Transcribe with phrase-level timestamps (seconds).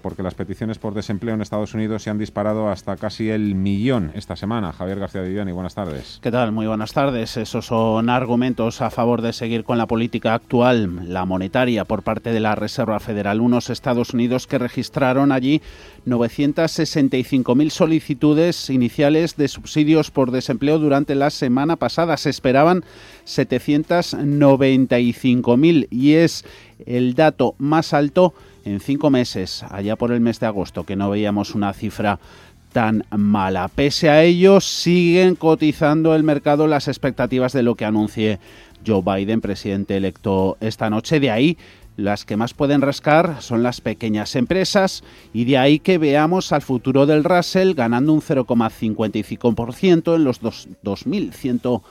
[0.00, 4.12] porque las peticiones por desempleo en Estados Unidos se han disparado hasta casi el millón
[4.14, 4.72] esta semana.
[4.72, 6.20] Javier García Viviani, buenas tardes.
[6.22, 6.52] ¿Qué tal?
[6.52, 7.36] Muy buenas tardes.
[7.36, 12.32] Esos son argumentos a favor de seguir con la política actual, la monetaria, por parte
[12.32, 13.40] de la Reserva Federal.
[13.40, 15.60] Unos Estados Unidos que registraron allí
[16.06, 22.16] 965.000 solicitudes iniciales de subsidios por desempleo durante la semana pasada.
[22.16, 22.84] Se esperaban
[23.26, 26.44] 795.000 y es
[26.86, 28.34] el dato más alto
[28.68, 32.18] en cinco meses, allá por el mes de agosto, que no veíamos una cifra
[32.72, 33.68] tan mala.
[33.68, 38.38] Pese a ello, siguen cotizando el mercado las expectativas de lo que anuncie
[38.86, 41.18] Joe Biden, presidente electo esta noche.
[41.20, 41.56] De ahí
[41.96, 46.62] las que más pueden rascar son las pequeñas empresas y de ahí que veamos al
[46.62, 51.82] futuro del Russell ganando un 0,55% en los 2.100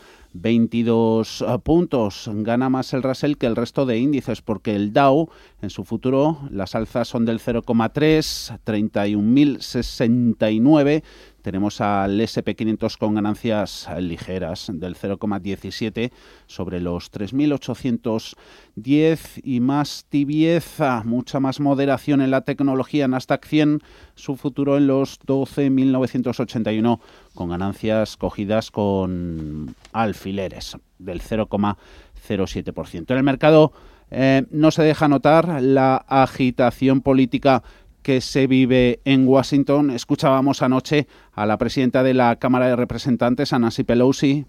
[0.41, 2.29] 22 eh, puntos.
[2.33, 5.29] Gana más el Russell que el resto de índices porque el Dow
[5.61, 11.03] en su futuro las alzas son del 0,3, 31.069.
[11.47, 16.11] Tenemos al SP500 con ganancias ligeras del 0,17
[16.45, 23.79] sobre los 3.810 y más tibieza, mucha más moderación en la tecnología Nasdaq 100,
[24.15, 26.99] su futuro en los 12.981
[27.33, 33.11] con ganancias cogidas con alfileres del 0,07%.
[33.11, 33.71] En el mercado
[34.11, 37.63] eh, no se deja notar la agitación política
[38.07, 39.89] que se vive en Washington.
[39.89, 41.07] Escuchábamos anoche
[41.37, 44.47] a la presidenta de la Cámara de Representantes, a Nancy Pelosi,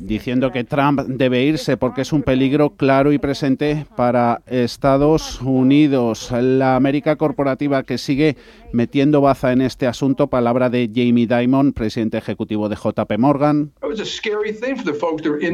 [0.00, 6.32] diciendo que Trump debe irse porque es un peligro claro y presente para Estados Unidos.
[6.32, 8.36] La América corporativa que sigue
[8.72, 13.70] metiendo baza en este asunto, palabra de Jamie Dimon, presidente ejecutivo de JP Morgan.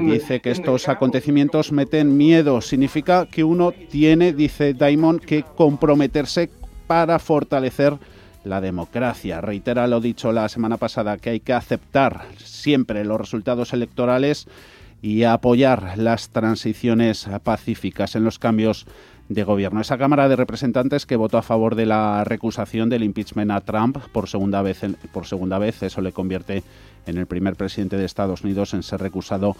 [0.06, 2.62] Dice que estos acontecimientos meten miedo.
[2.62, 6.48] Significa que uno tiene, dice Dimon, que comprometerse
[6.86, 7.98] para fortalecer
[8.44, 9.40] la democracia.
[9.40, 14.46] Reitera lo dicho la semana pasada, que hay que aceptar siempre los resultados electorales
[15.02, 18.86] y apoyar las transiciones pacíficas en los cambios
[19.28, 19.80] de gobierno.
[19.80, 23.98] Esa Cámara de Representantes que votó a favor de la recusación del impeachment a Trump
[24.12, 24.82] por segunda vez,
[25.12, 26.62] por segunda vez eso le convierte
[27.06, 29.56] en el primer presidente de Estados Unidos en ser recusado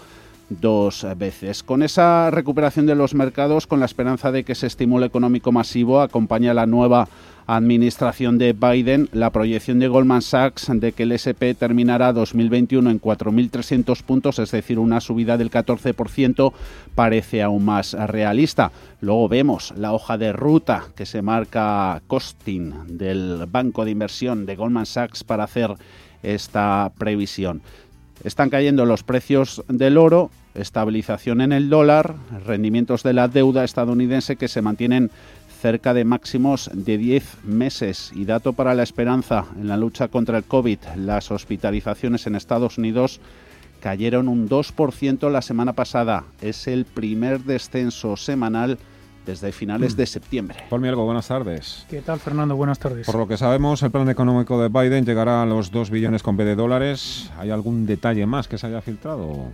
[0.49, 1.63] dos veces.
[1.63, 6.01] Con esa recuperación de los mercados, con la esperanza de que ese estímulo económico masivo
[6.01, 7.09] acompaña la nueva
[7.47, 13.01] administración de Biden, la proyección de Goldman Sachs de que el SP terminará 2021 en
[13.01, 16.53] 4.300 puntos, es decir, una subida del 14%,
[16.95, 18.73] parece aún más realista.
[19.01, 24.57] Luego vemos la hoja de ruta que se marca Costin del banco de inversión de
[24.57, 25.75] Goldman Sachs para hacer
[26.23, 27.63] esta previsión.
[28.27, 34.35] Están cayendo los precios del oro, estabilización en el dólar, rendimientos de la deuda estadounidense
[34.35, 35.13] que se mantienen
[35.63, 38.11] cerca de máximos de 10 meses.
[38.17, 42.79] Y dato para la esperanza en la lucha contra el COVID, las hospitalizaciones en Estados
[42.79, 43.21] Unidos
[43.79, 46.25] cayeron un 2% la semana pasada.
[46.41, 48.77] Es el primer descenso semanal
[49.27, 50.57] desde finales de septiembre.
[50.71, 51.85] Paul Mielgo, buenas tardes.
[51.91, 52.57] ¿Qué tal, Fernando?
[52.57, 53.07] Buenas tardes.
[53.07, 56.37] Por lo que sabemos, el plan económico de Biden llegará a los 2 billones con
[56.37, 57.31] B de dólares.
[57.37, 59.53] ¿Hay algún detalle más que se haya filtrado?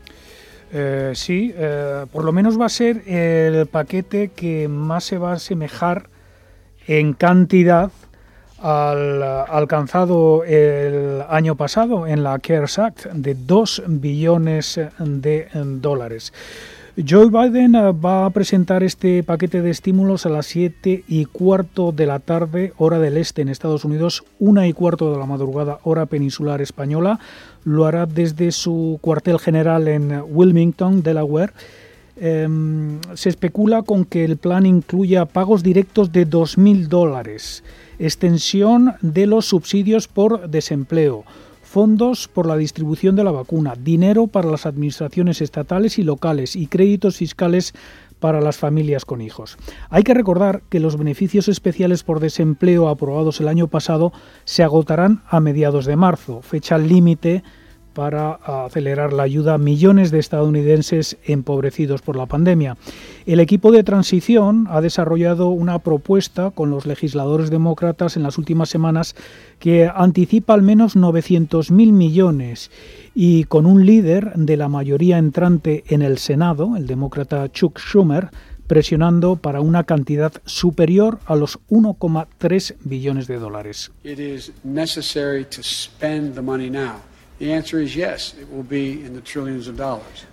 [0.73, 5.31] Eh, sí, eh, por lo menos va a ser el paquete que más se va
[5.31, 6.09] a asemejar
[6.87, 7.91] en cantidad
[8.59, 16.33] al alcanzado el año pasado en la CARES Act de 2 billones de dólares.
[16.95, 21.91] Joe Biden eh, va a presentar este paquete de estímulos a las 7 y cuarto
[21.91, 25.79] de la tarde, hora del este en Estados Unidos, una y cuarto de la madrugada,
[25.85, 27.19] hora peninsular española.
[27.65, 31.55] Lo hará desde su cuartel general en Wilmington, Delaware.
[32.17, 37.65] Em, se especula con que el plan incluya pagos directos de 2.000 dólares,
[37.99, 41.25] extensión de los subsidios por desempleo,
[41.73, 46.67] fondos por la distribución de la vacuna, dinero para las administraciones estatales y locales y
[46.67, 47.73] créditos fiscales
[48.21, 49.57] para las familias con hijos.
[49.89, 54.13] Hay que recordar que los beneficios especiales por desempleo aprobados el año pasado
[54.45, 57.43] se agotarán a mediados de marzo, fecha límite
[57.95, 62.77] para acelerar la ayuda a millones de estadounidenses empobrecidos por la pandemia.
[63.27, 68.69] El equipo de transición ha desarrollado una propuesta con los legisladores demócratas en las últimas
[68.69, 69.15] semanas
[69.59, 72.71] que anticipa al menos 900.000 millones
[73.15, 78.31] y con un líder de la mayoría entrante en el Senado, el demócrata Chuck Schumer,
[78.67, 83.93] presionando para una cantidad superior a los 1,3 billones de dólares.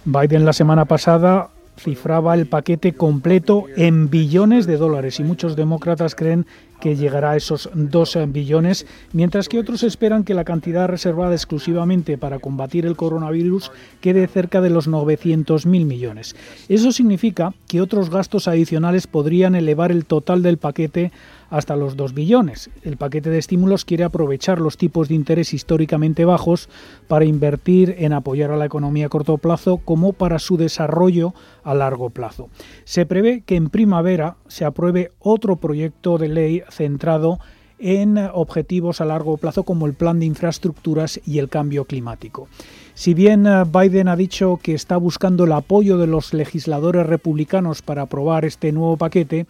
[0.05, 6.13] Biden la semana pasada cifraba el paquete completo en billones de dólares y muchos demócratas
[6.13, 6.45] creen
[6.79, 12.17] que llegará a esos 2 billones, mientras que otros esperan que la cantidad reservada exclusivamente
[12.17, 13.71] para combatir el coronavirus
[14.01, 16.35] quede cerca de los 900.000 millones.
[16.69, 21.11] Eso significa que otros gastos adicionales podrían elevar el total del paquete
[21.49, 22.69] hasta los 2 billones.
[22.83, 26.69] El paquete de estímulos quiere aprovechar los tipos de interés históricamente bajos
[27.07, 31.73] para invertir en apoyar a la economía a corto plazo como para su desarrollo a
[31.73, 32.49] largo plazo.
[32.83, 37.39] Se prevé que en primavera se apruebe otro proyecto de ley centrado
[37.79, 42.47] en objetivos a largo plazo como el plan de infraestructuras y el cambio climático.
[42.93, 48.01] Si bien Biden ha dicho que está buscando el apoyo de los legisladores republicanos para
[48.03, 49.47] aprobar este nuevo paquete,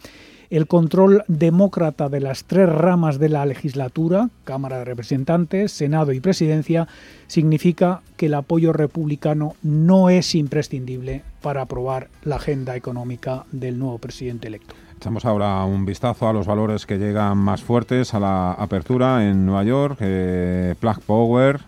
[0.50, 6.20] el control demócrata de las tres ramas de la legislatura, Cámara de Representantes, Senado y
[6.20, 6.88] Presidencia,
[7.28, 13.98] significa que el apoyo republicano no es imprescindible para aprobar la agenda económica del nuevo
[13.98, 14.74] presidente electo.
[14.96, 19.46] Echamos ahora un vistazo a los valores que llegan más fuertes a la apertura en
[19.46, 19.96] Nueva York.
[20.00, 21.60] Eh, Plug Power,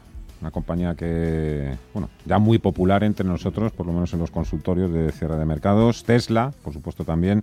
[0.43, 4.93] una compañía que, bueno, ya muy popular entre nosotros, por lo menos en los consultorios
[4.93, 6.05] de cierre de mercados.
[6.05, 7.43] Tesla, por supuesto también.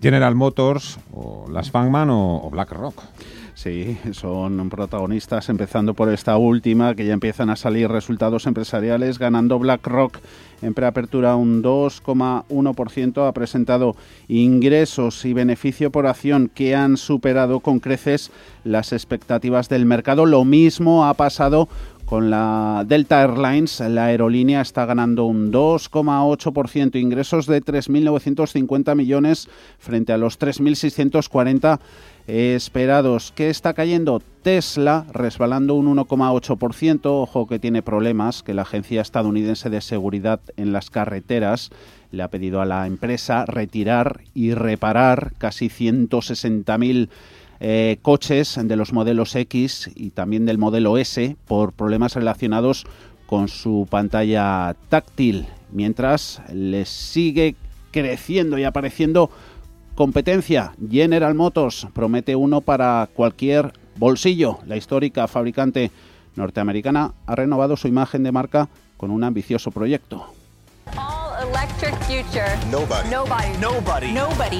[0.00, 3.02] General Motors, o Las Fangman o, BlackRock.
[3.54, 9.58] Sí, son protagonistas, empezando por esta última, que ya empiezan a salir resultados empresariales, ganando
[9.58, 10.18] BlackRock
[10.62, 13.96] en preapertura un 2,1%, ha presentado
[14.28, 18.30] ingresos y beneficio por acción que han superado con creces
[18.62, 20.24] las expectativas del mercado.
[20.24, 21.68] Lo mismo ha pasado
[22.08, 30.14] con la Delta Airlines, la aerolínea está ganando un 2,8%, ingresos de 3.950 millones frente
[30.14, 31.78] a los 3.640
[32.26, 33.32] esperados.
[33.36, 34.22] ¿Qué está cayendo?
[34.42, 37.00] Tesla resbalando un 1,8%.
[37.04, 41.70] Ojo que tiene problemas, que la Agencia Estadounidense de Seguridad en las Carreteras
[42.10, 47.10] le ha pedido a la empresa retirar y reparar casi 160.000
[47.60, 52.86] eh, coches de los modelos X y también del modelo S por problemas relacionados
[53.26, 57.56] con su pantalla táctil, mientras les sigue
[57.90, 59.30] creciendo y apareciendo
[59.94, 60.72] competencia.
[60.90, 64.58] General Motors promete uno para cualquier bolsillo.
[64.66, 65.90] La histórica fabricante
[66.36, 70.26] norteamericana ha renovado su imagen de marca con un ambicioso proyecto.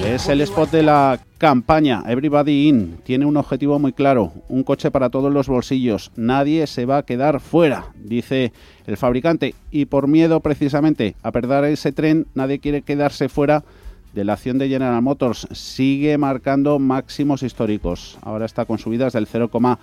[0.05, 2.99] Es el spot de la campaña Everybody In.
[3.03, 6.11] Tiene un objetivo muy claro, un coche para todos los bolsillos.
[6.15, 8.53] Nadie se va a quedar fuera, dice
[8.87, 9.55] el fabricante.
[9.71, 13.65] Y por miedo precisamente a perder ese tren, nadie quiere quedarse fuera
[14.13, 15.47] de la acción de General Motors.
[15.51, 18.17] Sigue marcando máximos históricos.
[18.21, 19.77] Ahora está con subidas del 0,5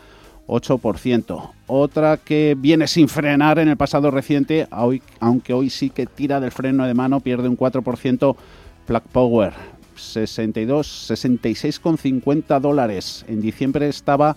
[0.47, 1.51] 8%.
[1.67, 4.69] Otra que viene sin frenar en el pasado reciente,
[5.21, 8.37] aunque hoy sí que tira del freno de mano, pierde un 4%.
[8.87, 9.53] Plug Power,
[9.97, 13.25] 62, 66,50 dólares.
[13.29, 14.37] En diciembre estaba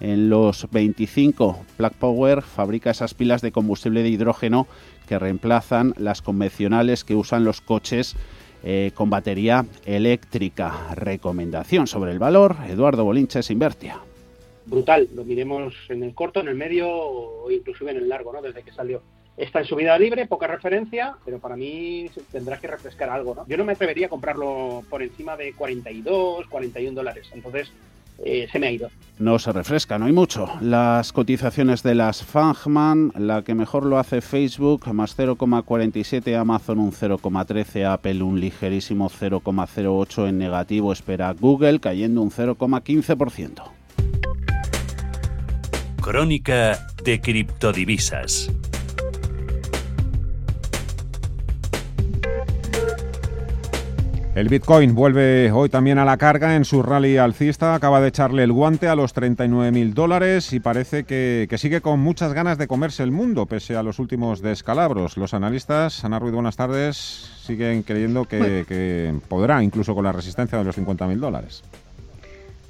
[0.00, 1.64] en los 25.
[1.76, 4.66] Plug Power fabrica esas pilas de combustible de hidrógeno
[5.06, 8.16] que reemplazan las convencionales que usan los coches
[8.62, 10.94] eh, con batería eléctrica.
[10.94, 14.00] Recomendación sobre el valor, Eduardo Bolinches Invertia
[14.70, 15.08] brutal.
[15.14, 18.40] Lo miremos en el corto, en el medio o inclusive en el largo, ¿no?
[18.40, 19.02] Desde que salió.
[19.36, 23.46] Está en subida libre, poca referencia, pero para mí tendrá que refrescar algo, ¿no?
[23.48, 27.30] Yo no me atrevería a comprarlo por encima de 42, 41 dólares.
[27.32, 27.70] Entonces,
[28.22, 28.90] eh, se me ha ido.
[29.18, 30.46] No se refresca, no hay mucho.
[30.60, 36.92] Las cotizaciones de las Fangman, la que mejor lo hace Facebook, más 0,47, Amazon un
[36.92, 43.80] 0,13, Apple un ligerísimo 0,08 en negativo, espera Google cayendo un 0,15%.
[46.10, 48.50] Crónica de criptodivisas.
[54.34, 58.42] El Bitcoin vuelve hoy también a la carga en su rally alcista, acaba de echarle
[58.42, 63.04] el guante a los 39.000 dólares y parece que, sigue con muchas ganas de comerse
[63.04, 65.16] el mundo, pese a los últimos descalabros.
[65.16, 66.96] Los analistas, Ana Ruiz, buenas tardes,
[67.44, 71.62] siguen creyendo que, que podrá, incluso con la resistencia de los 50.000 dólares.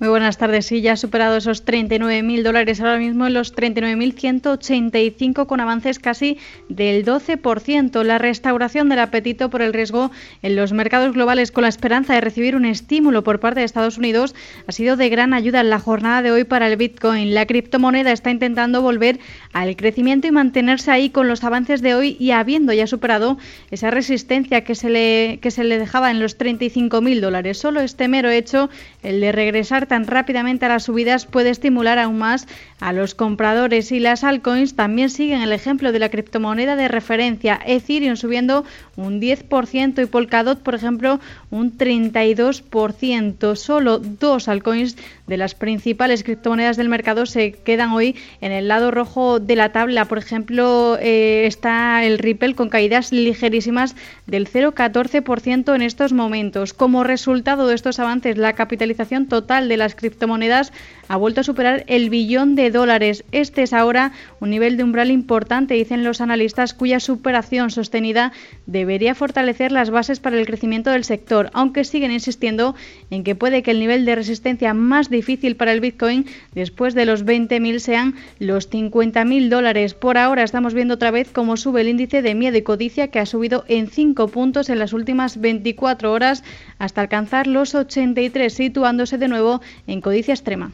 [0.01, 0.65] Muy buenas tardes.
[0.65, 6.39] Sí, ya ha superado esos 39.000 dólares, ahora mismo en los 39.185 con avances casi
[6.71, 8.03] del 12%.
[8.03, 12.23] La restauración del apetito por el riesgo en los mercados globales con la esperanza de
[12.23, 14.35] recibir un estímulo por parte de Estados Unidos
[14.67, 17.35] ha sido de gran ayuda en la jornada de hoy para el Bitcoin.
[17.35, 19.21] La criptomoneda está intentando volver
[19.53, 23.37] al crecimiento y mantenerse ahí con los avances de hoy y habiendo ya superado
[23.71, 27.59] esa resistencia que se le, que se le dejaba en los 35.000 dólares.
[27.59, 28.71] Solo este mero hecho,
[29.03, 32.47] el de regresar adaptan rápidamente a las subidas puede estimular aún más
[32.81, 37.61] a los compradores y las altcoins también siguen el ejemplo de la criptomoneda de referencia
[37.67, 38.65] Ethereum subiendo
[38.97, 41.21] un 10% y Polkadot por ejemplo
[41.51, 43.57] un 32%.
[43.57, 48.91] Solo dos altcoins de las principales criptomonedas del mercado se quedan hoy en el lado
[48.91, 50.07] rojo de la tabla.
[50.07, 53.95] Por ejemplo, eh, está el Ripple con caídas ligerísimas
[54.27, 56.75] del 0,14% en estos momentos.
[56.75, 60.73] Como resultado de estos avances, la capitalización total de las criptomonedas
[61.09, 63.25] ha vuelto a superar el billón de dólares.
[63.33, 68.31] Este es ahora un nivel de umbral importante, dicen los analistas, cuya superación sostenida
[68.67, 72.77] debería fortalecer las bases para el crecimiento del sector, aunque siguen insistiendo
[73.11, 77.07] en que puede que el nivel de resistencia más difícil para el Bitcoin después de
[77.07, 79.95] los 20.000 sean los 50.000 dólares.
[79.95, 83.19] Por ahora estamos viendo otra vez cómo sube el índice de miedo y codicia que
[83.19, 86.45] ha subido en 5 puntos en las últimas 24 horas
[86.79, 90.73] hasta alcanzar los 83, situándose de nuevo en codicia extrema.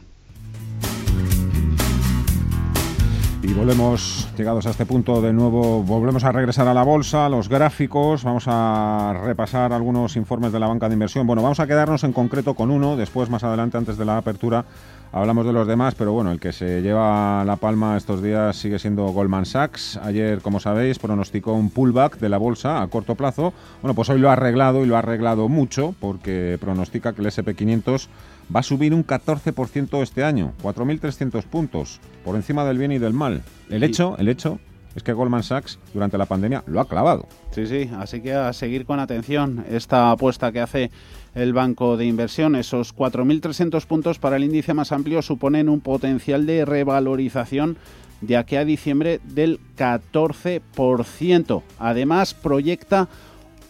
[3.43, 7.47] Y volvemos, llegados a este punto de nuevo, volvemos a regresar a la bolsa, los
[7.47, 11.25] gráficos, vamos a repasar algunos informes de la banca de inversión.
[11.25, 14.65] Bueno, vamos a quedarnos en concreto con uno, después más adelante, antes de la apertura,
[15.11, 18.79] hablamos de los demás, pero bueno, el que se lleva la palma estos días sigue
[18.79, 19.97] siendo Goldman Sachs.
[19.97, 23.53] Ayer, como sabéis, pronosticó un pullback de la bolsa a corto plazo.
[23.81, 27.27] Bueno, pues hoy lo ha arreglado y lo ha arreglado mucho porque pronostica que el
[27.27, 28.07] SP500
[28.55, 33.13] va a subir un 14% este año, 4.300 puntos, por encima del bien y del
[33.13, 33.41] mal.
[33.69, 34.59] El hecho, el hecho
[34.97, 37.27] es que Goldman Sachs durante la pandemia lo ha clavado.
[37.51, 40.89] Sí, sí, así que a seguir con atención esta apuesta que hace
[41.35, 42.55] el banco de inversión.
[42.55, 47.77] Esos 4.300 puntos para el índice más amplio suponen un potencial de revalorización
[48.21, 51.61] de aquí a diciembre del 14%.
[51.77, 53.07] Además, proyecta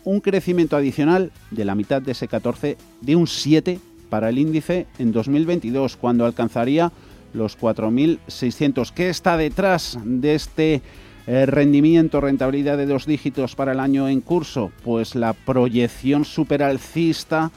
[0.06, 4.88] un crecimiento adicional de la mitad de ese 14 de un 7 para el índice
[4.98, 6.94] en 2022, cuando alcanzaría
[7.34, 8.94] los 4.600.
[8.94, 10.82] ¿Qué está detrás de este
[11.28, 14.72] eh, rendimiento, rentabilidad de dos dígitos para el año en curso?
[14.84, 17.52] Pues la proyección superalcista,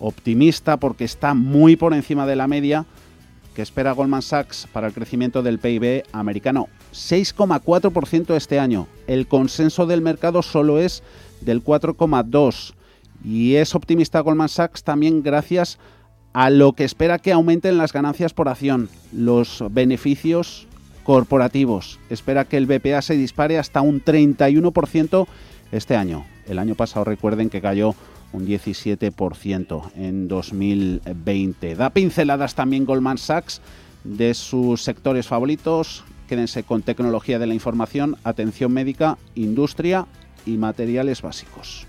[0.00, 2.84] optimista, porque está muy por encima de la media
[3.54, 6.68] que espera Goldman Sachs para el crecimiento del PIB americano.
[6.92, 8.88] 6,4% este año.
[9.06, 11.02] El consenso del mercado solo es
[11.40, 12.74] del 4,2%.
[13.24, 15.78] Y es optimista Goldman Sachs también gracias
[16.32, 20.66] a lo que espera que aumenten las ganancias por acción, los beneficios
[21.04, 21.98] corporativos.
[22.10, 25.26] Espera que el BPA se dispare hasta un 31%
[25.72, 26.24] este año.
[26.46, 27.94] El año pasado recuerden que cayó
[28.32, 31.74] un 17% en 2020.
[31.74, 33.60] Da pinceladas también Goldman Sachs
[34.04, 36.04] de sus sectores favoritos.
[36.28, 40.06] Quédense con tecnología de la información, atención médica, industria
[40.46, 41.86] y materiales básicos.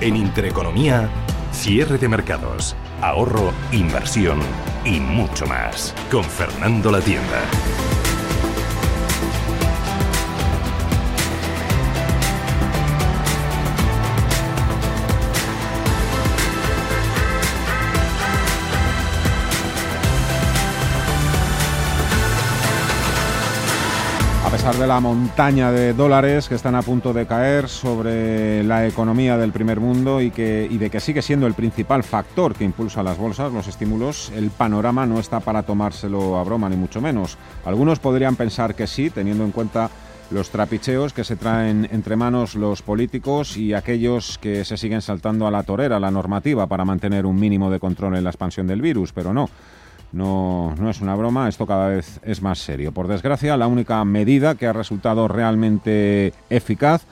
[0.00, 1.08] En Intereconomía,
[1.52, 4.40] cierre de mercados, ahorro, inversión
[4.84, 5.94] y mucho más.
[6.10, 7.42] Con Fernando La Tienda.
[24.62, 29.36] Pesar de la montaña de dólares que están a punto de caer sobre la economía
[29.36, 33.02] del primer mundo y, que, y de que sigue siendo el principal factor que impulsa
[33.02, 37.38] las bolsas, los estímulos, el panorama no está para tomárselo a broma, ni mucho menos.
[37.64, 39.90] Algunos podrían pensar que sí, teniendo en cuenta
[40.30, 45.48] los trapicheos que se traen entre manos los políticos y aquellos que se siguen saltando
[45.48, 48.80] a la torera, la normativa, para mantener un mínimo de control en la expansión del
[48.80, 49.50] virus, pero no.
[50.12, 52.92] No, no es una broma, esto cada vez es más serio.
[52.92, 57.04] Por desgracia, la única medida que ha resultado realmente eficaz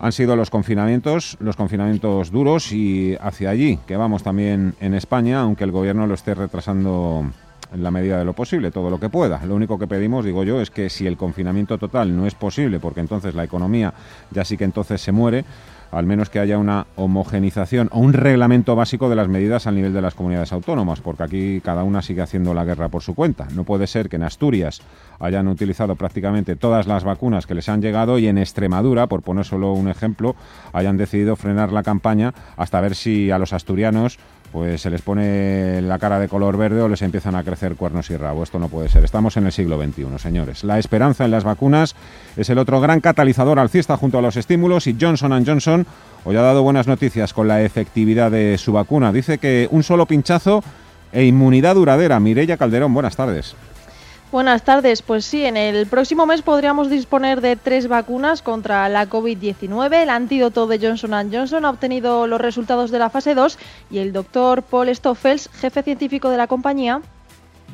[0.00, 5.40] han sido los confinamientos, los confinamientos duros y hacia allí, que vamos también en España,
[5.40, 7.30] aunque el gobierno lo esté retrasando
[7.72, 9.44] en la medida de lo posible, todo lo que pueda.
[9.44, 12.80] Lo único que pedimos, digo yo, es que si el confinamiento total no es posible,
[12.80, 13.92] porque entonces la economía
[14.30, 15.44] ya sí que entonces se muere,
[15.90, 19.92] al menos que haya una homogenización o un reglamento básico de las medidas al nivel
[19.92, 23.48] de las comunidades autónomas, porque aquí cada una sigue haciendo la guerra por su cuenta.
[23.54, 24.82] No puede ser que en Asturias
[25.18, 29.44] hayan utilizado prácticamente todas las vacunas que les han llegado y en Extremadura, por poner
[29.44, 30.36] solo un ejemplo,
[30.72, 34.18] hayan decidido frenar la campaña hasta ver si a los asturianos
[34.52, 38.10] pues se les pone la cara de color verde o les empiezan a crecer cuernos
[38.10, 38.42] y rabo.
[38.42, 39.04] Esto no puede ser.
[39.04, 40.64] Estamos en el siglo XXI, señores.
[40.64, 41.94] La esperanza en las vacunas
[42.36, 45.86] es el otro gran catalizador alcista junto a los estímulos y Johnson Johnson
[46.24, 49.12] hoy ha dado buenas noticias con la efectividad de su vacuna.
[49.12, 50.64] Dice que un solo pinchazo
[51.12, 52.18] e inmunidad duradera.
[52.20, 53.54] Mireya Calderón, buenas tardes.
[54.32, 55.02] Buenas tardes.
[55.02, 60.02] Pues sí, en el próximo mes podríamos disponer de tres vacunas contra la COVID-19.
[60.02, 63.58] El antídoto de Johnson Johnson ha obtenido los resultados de la fase 2
[63.90, 67.00] y el doctor Paul Stoffels, jefe científico de la compañía,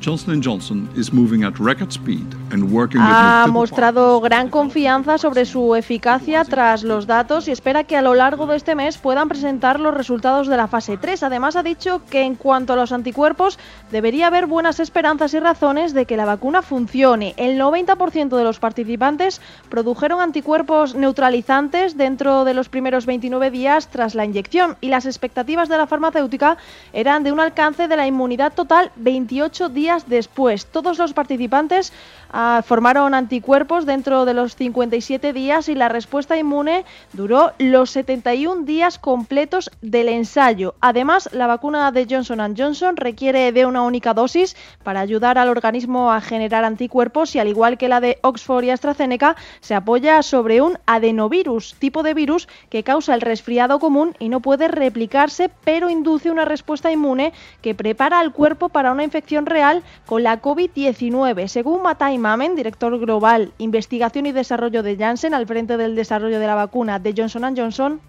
[0.00, 5.74] Johnson Johnson is moving at record speed and working ha mostrado gran confianza sobre su
[5.74, 9.80] eficacia tras los datos y espera que a lo largo de este mes puedan presentar
[9.80, 11.22] los resultados de la fase 3.
[11.22, 13.58] Además ha dicho que en cuanto a los anticuerpos
[13.90, 17.34] debería haber buenas esperanzas y razones de que la vacuna funcione.
[17.36, 24.14] El 90% de los participantes produjeron anticuerpos neutralizantes dentro de los primeros 29 días tras
[24.14, 26.58] la inyección y las expectativas de la farmacéutica
[26.92, 30.66] eran de un alcance de la inmunidad total 28 días después.
[30.66, 31.92] Todos los participantes
[32.30, 38.64] ah, formaron anticuerpos dentro de los 57 días y la respuesta inmune duró los 71
[38.64, 40.74] días completos del ensayo.
[40.80, 46.12] Además, la vacuna de Johnson Johnson requiere de una única dosis para ayudar al organismo
[46.12, 50.60] a generar anticuerpos y al igual que la de Oxford y AstraZeneca, se apoya sobre
[50.60, 55.90] un adenovirus, tipo de virus que causa el resfriado común y no puede replicarse, pero
[55.90, 61.48] induce una respuesta inmune que prepara al cuerpo para una infección real con la COVID-19.
[61.48, 66.46] Según Matai Mamen, director global, investigación y desarrollo de Janssen al frente del desarrollo de
[66.46, 68.00] la vacuna de Johnson Johnson,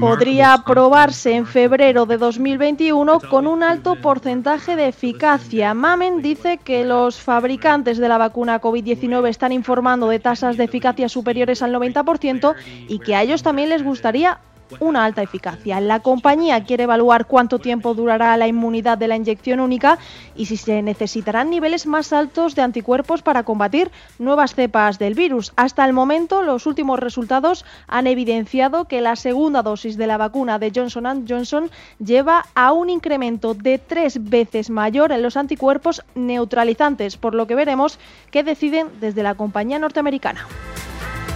[0.00, 5.74] podría aprobarse en febrero de 2021 con un alto porcentaje de eficacia.
[5.74, 11.08] Mamen dice que los fabricantes de la vacuna COVID-19 están informando de tasas de eficacia
[11.08, 12.54] superiores al 90%
[12.88, 14.38] y que a ellos también les gustaría
[14.80, 15.80] una alta eficacia.
[15.80, 19.98] La compañía quiere evaluar cuánto tiempo durará la inmunidad de la inyección única
[20.34, 25.52] y si se necesitarán niveles más altos de anticuerpos para combatir nuevas cepas del virus.
[25.56, 30.58] Hasta el momento, los últimos resultados han evidenciado que la segunda dosis de la vacuna
[30.58, 37.16] de Johnson Johnson lleva a un incremento de tres veces mayor en los anticuerpos neutralizantes,
[37.16, 37.98] por lo que veremos
[38.30, 40.46] qué deciden desde la compañía norteamericana.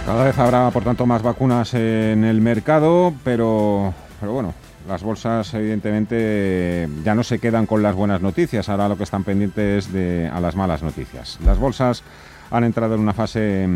[0.07, 4.53] Cada vez habrá, por tanto, más vacunas en el mercado, pero, pero bueno,
[4.87, 9.25] las bolsas evidentemente ya no se quedan con las buenas noticias, ahora lo que están
[9.25, 11.37] pendientes de a las malas noticias.
[11.43, 12.03] Las bolsas
[12.51, 13.67] han entrado en una fase,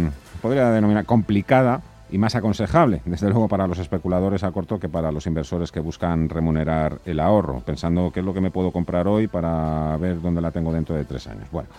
[0.41, 5.11] podría denominar, complicada, y más aconsejable, desde luego para los especuladores a corto que para
[5.11, 9.07] los inversores que buscan remunerar el ahorro, pensando qué es lo que me puedo comprar
[9.07, 11.49] hoy para ver dónde la tengo dentro de tres años.
[11.51, 11.69] Bueno,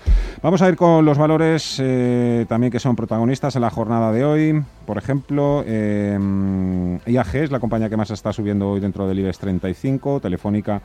[0.42, 4.24] vamos a ir con los valores eh, también que son protagonistas en la jornada de
[4.24, 4.64] hoy.
[4.86, 6.18] Por ejemplo, eh,
[7.06, 10.80] IAG es la compañía que más está subiendo hoy dentro del IBEX 35, Telefónica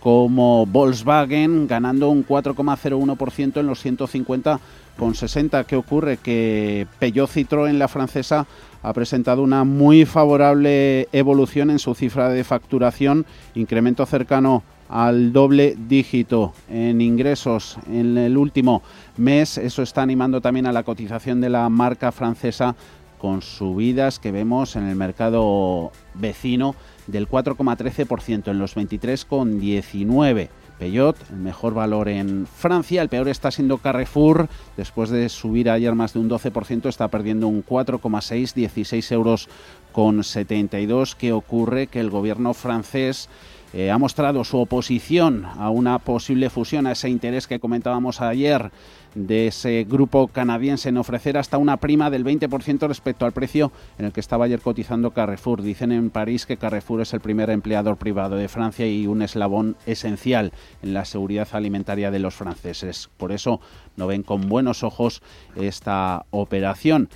[0.00, 5.66] como Volkswagen ganando un 4,01% en los 150,60.
[5.66, 6.16] ¿Qué ocurre?
[6.16, 8.46] Que Peugeot Citroën, la francesa,
[8.82, 15.76] ha presentado una muy favorable evolución en su cifra de facturación, incremento cercano al doble
[15.88, 18.82] dígito en ingresos en el último
[19.18, 19.58] mes.
[19.58, 22.74] Eso está animando también a la cotización de la marca francesa
[23.18, 26.74] con subidas que vemos en el mercado vecino
[27.10, 30.48] del 4,13% en los 23,19%.
[30.80, 35.94] Peugeot, el mejor valor en Francia, el peor está siendo Carrefour, después de subir ayer
[35.94, 39.48] más de un 12%, está perdiendo un 4,6, 16 euros
[39.92, 41.14] con 72.
[41.16, 41.86] ¿Qué ocurre?
[41.86, 43.28] Que el gobierno francés
[43.74, 48.72] eh, ha mostrado su oposición a una posible fusión, a ese interés que comentábamos ayer
[49.14, 54.06] de ese grupo canadiense en ofrecer hasta una prima del 20% respecto al precio en
[54.06, 55.62] el que estaba ayer cotizando Carrefour.
[55.62, 59.76] Dicen en París que Carrefour es el primer empleador privado de Francia y un eslabón
[59.86, 63.10] esencial en la seguridad alimentaria de los franceses.
[63.16, 63.60] Por eso
[63.96, 65.22] no ven con buenos ojos
[65.56, 67.08] esta operación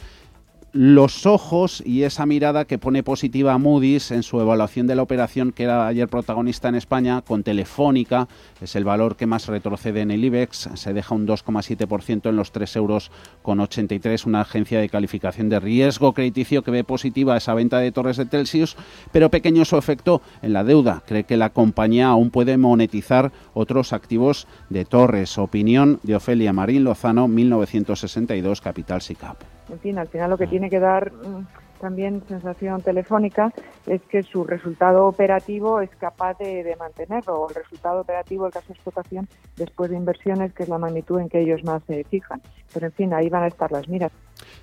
[0.74, 5.02] los ojos y esa mirada que pone positiva a Moody's en su evaluación de la
[5.02, 8.26] operación que era ayer protagonista en España con Telefónica,
[8.60, 12.50] es el valor que más retrocede en el IBEX, se deja un 2,7% en los
[12.50, 17.54] 3 euros con 83, una agencia de calificación de riesgo crediticio que ve positiva esa
[17.54, 18.76] venta de torres de Telsius,
[19.12, 23.92] pero pequeño su efecto en la deuda, cree que la compañía aún puede monetizar otros
[23.92, 25.38] activos de torres.
[25.38, 30.70] Opinión de Ofelia Marín Lozano, 1962, Capital SICAP en fin, al final lo que tiene
[30.70, 31.46] que dar mm,
[31.81, 33.53] también sensación telefónica
[33.87, 38.68] es que su resultado operativo es capaz de, mantenerlo, o el resultado operativo, el caso
[38.68, 42.40] de explotación, después de inversiones, que es la magnitud en que ellos más se fijan.
[42.72, 44.12] Pero en fin, ahí van a estar las miras.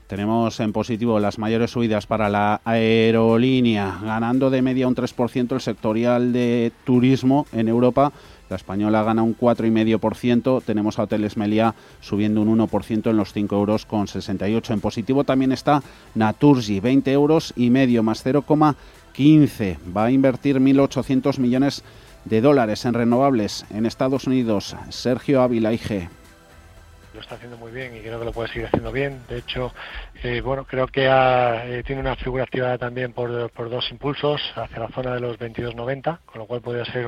[0.08, 5.62] Tenemos en positivo las mayores subidas para la aerolínea, ganando de media un 3% el
[5.62, 8.12] sectorial de turismo en Europa
[8.52, 10.62] la española gana un 4,5%.
[10.64, 14.74] Tenemos a Hoteles Meliá subiendo un 1% en los 5 euros con 68.
[14.74, 15.82] En positivo también está
[16.14, 19.78] Naturgy, 20 euros y medio más 0,15.
[19.96, 21.84] Va a invertir 1.800 millones
[22.26, 24.76] de dólares en renovables en Estados Unidos.
[24.90, 26.10] Sergio Ávila IG
[27.14, 29.20] lo está haciendo muy bien y creo que lo puede seguir haciendo bien.
[29.28, 29.74] De hecho,
[30.24, 34.80] eh, bueno, creo que eh, tiene una figura activada también por, por, dos impulsos hacia
[34.80, 37.08] la zona de los 22.90, con lo cual podría ser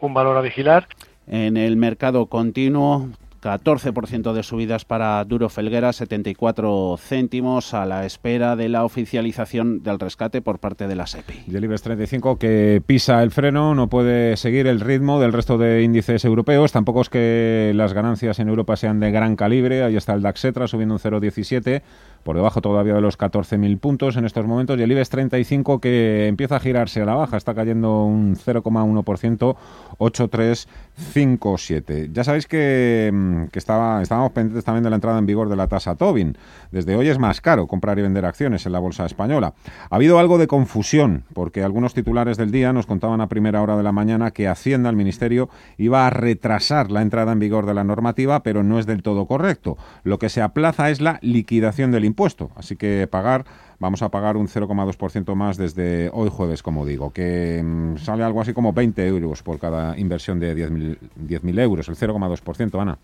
[0.00, 0.88] un valor a vigilar.
[1.26, 3.08] En el mercado continuo
[3.40, 9.98] 14% de subidas para Duro Felguera, 74 céntimos a la espera de la oficialización del
[9.98, 11.44] rescate por parte de la SEPI.
[11.46, 15.58] Y el IBEX 35 que pisa el freno, no puede seguir el ritmo del resto
[15.58, 16.72] de índices europeos.
[16.72, 19.82] Tampoco es que las ganancias en Europa sean de gran calibre.
[19.82, 21.82] Ahí está el DAX Etra subiendo un 0,17
[22.22, 26.28] por debajo todavía de los 14.000 puntos en estos momentos y el IBEX 35 que
[26.28, 29.56] empieza a girarse a la baja, está cayendo un 0,1%,
[29.98, 32.10] 8,357.
[32.12, 35.56] Ya sabéis que, mm, que estaba, estábamos pendientes también de la entrada en vigor de
[35.56, 36.36] la tasa Tobin.
[36.70, 39.54] Desde hoy es más caro comprar y vender acciones en la bolsa española.
[39.90, 43.76] Ha habido algo de confusión porque algunos titulares del día nos contaban a primera hora
[43.76, 47.74] de la mañana que Hacienda, el Ministerio, iba a retrasar la entrada en vigor de
[47.74, 49.76] la normativa, pero no es del todo correcto.
[50.04, 52.17] Lo que se aplaza es la liquidación del impuesto.
[52.56, 53.44] Así que pagar,
[53.78, 58.40] vamos a pagar un 0,2% más desde hoy jueves, como digo, que mm, sale algo
[58.40, 62.98] así como 20 euros por cada inversión de 10.000 euros, el 0,2%, Ana.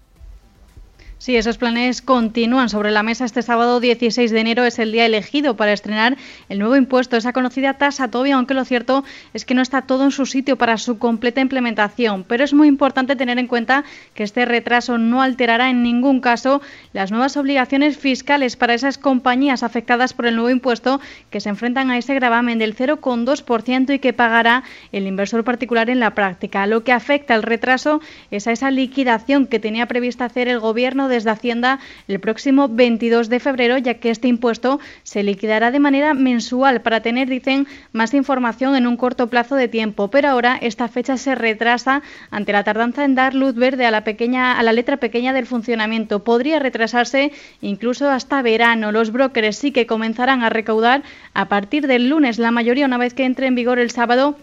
[1.25, 3.25] Sí, esos planes continúan sobre la mesa.
[3.25, 6.19] Este sábado 16 de enero es el día elegido para estrenar
[6.51, 10.05] el nuevo impuesto, esa conocida tasa Tobia, aunque lo cierto es que no está todo
[10.05, 12.25] en su sitio para su completa implementación.
[12.25, 16.61] Pero es muy importante tener en cuenta que este retraso no alterará en ningún caso
[16.93, 21.91] las nuevas obligaciones fiscales para esas compañías afectadas por el nuevo impuesto que se enfrentan
[21.91, 26.67] a ese gravamen del 0,2% y que pagará el inversor particular en la práctica.
[26.67, 31.09] Lo que afecta al retraso es a esa liquidación que tenía prevista hacer el gobierno
[31.09, 35.79] de desde Hacienda el próximo 22 de febrero, ya que este impuesto se liquidará de
[35.79, 40.09] manera mensual para tener, dicen, más información en un corto plazo de tiempo.
[40.09, 44.05] Pero ahora esta fecha se retrasa ante la tardanza en dar luz verde a la
[44.05, 46.24] pequeña, a la letra pequeña del funcionamiento.
[46.24, 48.92] Podría retrasarse incluso hasta verano.
[48.92, 53.14] Los brokers sí que comenzarán a recaudar a partir del lunes, la mayoría una vez
[53.14, 54.37] que entre en vigor el sábado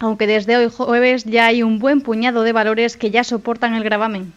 [0.00, 3.82] aunque desde hoy jueves ya hay un buen puñado de valores que ya soportan el
[3.82, 4.32] gravamen.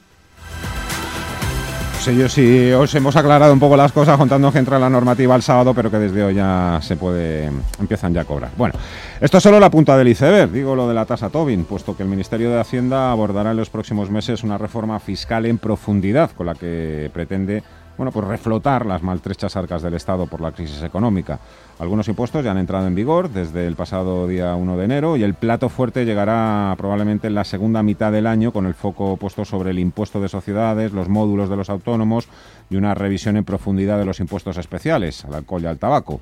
[2.02, 5.36] Sí, yo sí, os hemos aclarado un poco las cosas contando que entra la normativa
[5.36, 8.50] el sábado, pero que desde hoy ya se puede, empiezan ya a cobrar.
[8.58, 8.74] Bueno,
[9.20, 12.02] esto es solo la punta del iceberg, digo lo de la tasa Tobin, puesto que
[12.02, 16.48] el Ministerio de Hacienda abordará en los próximos meses una reforma fiscal en profundidad con
[16.48, 17.62] la que pretende
[18.02, 21.38] bueno, pues reflotar las maltrechas arcas del Estado por la crisis económica.
[21.78, 25.24] Algunos impuestos ya han entrado en vigor desde el pasado día 1 de enero y
[25.24, 29.46] el plato fuerte llegará probablemente en la segunda mitad del año con el foco puesto
[29.46, 32.28] sobre el impuesto de sociedades, los módulos de los autónomos
[32.72, 36.22] y una revisión en profundidad de los impuestos especiales al alcohol y al tabaco.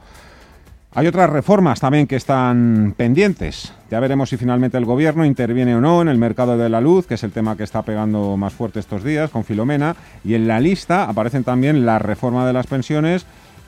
[0.91, 3.73] Hay otras reformas también que están pendientes.
[3.91, 7.05] Ya veremos si finalmente el gobierno interviene o no en el mercado de la luz,
[7.05, 9.95] que es el tema que está pegando más fuerte estos días con Filomena.
[10.23, 13.27] Y en la lista aparecen también la reforma de las pensiones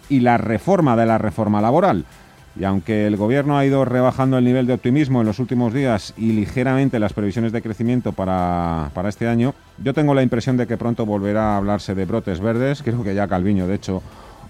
[0.10, 2.05] y la reforma de la reforma laboral.
[2.60, 6.15] Y aunque el gobierno ha ido rebajando el nivel de optimismo en los últimos días
[6.17, 10.65] y ligeramente las previsiones de crecimiento para, para este año, yo tengo la impresión de
[10.65, 12.81] que pronto volverá a hablarse de brotes verdes.
[12.81, 14.01] Creo que ya Calviño, de hecho,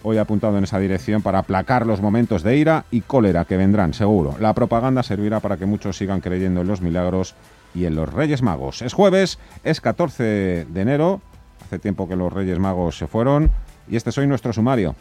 [0.04, 3.94] hoy apuntado en esa dirección para aplacar los momentos de ira y cólera que vendrán,
[3.94, 4.36] seguro.
[4.40, 7.36] La propaganda servirá para que muchos sigan creyendo en los milagros
[7.74, 8.82] y en los Reyes Magos.
[8.82, 11.22] Es jueves, es 14 de enero,
[11.64, 13.52] hace tiempo que los Reyes Magos se fueron
[13.90, 14.96] y este es hoy nuestro sumario.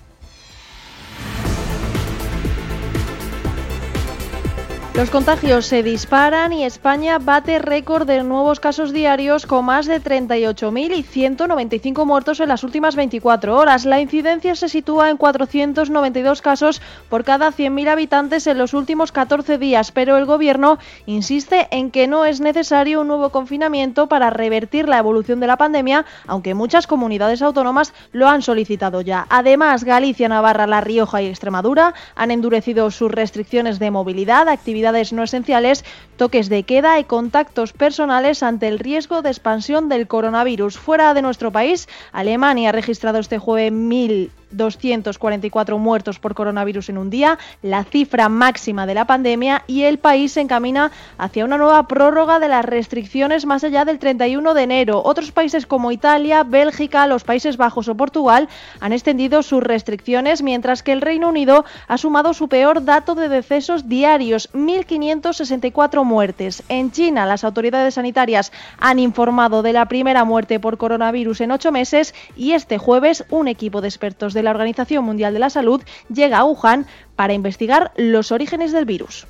[5.01, 9.99] Los contagios se disparan y España bate récord de nuevos casos diarios con más de
[9.99, 13.87] 38.000 y 195 muertos en las últimas 24 horas.
[13.87, 19.57] La incidencia se sitúa en 492 casos por cada 100.000 habitantes en los últimos 14
[19.57, 24.87] días, pero el Gobierno insiste en que no es necesario un nuevo confinamiento para revertir
[24.87, 29.27] la evolución de la pandemia, aunque muchas comunidades autónomas lo han solicitado ya.
[29.31, 35.23] Además, Galicia, Navarra, La Rioja y Extremadura han endurecido sus restricciones de movilidad, actividad no
[35.23, 35.85] esenciales,
[36.17, 40.79] toques de queda y contactos personales ante el riesgo de expansión del coronavirus.
[40.79, 46.99] Fuera de nuestro país, Alemania ha registrado este jueves mil 244 muertos por coronavirus en
[46.99, 51.59] un día, la cifra máxima de la pandemia y el país se encamina hacia una
[51.59, 55.03] nueva prórroga de las restricciones más allá del 31 de enero.
[55.05, 58.49] Otros países como Italia, Bélgica, los Países Bajos o Portugal
[58.81, 63.29] han extendido sus restricciones, mientras que el Reino Unido ha sumado su peor dato de
[63.29, 66.63] decesos diarios, 1.564 muertes.
[66.69, 71.73] En China, las autoridades sanitarias han informado de la primera muerte por coronavirus en ocho
[71.73, 75.83] meses y este jueves un equipo de expertos de la Organización Mundial de la Salud
[76.13, 79.27] llega a Wuhan para investigar los orígenes del virus.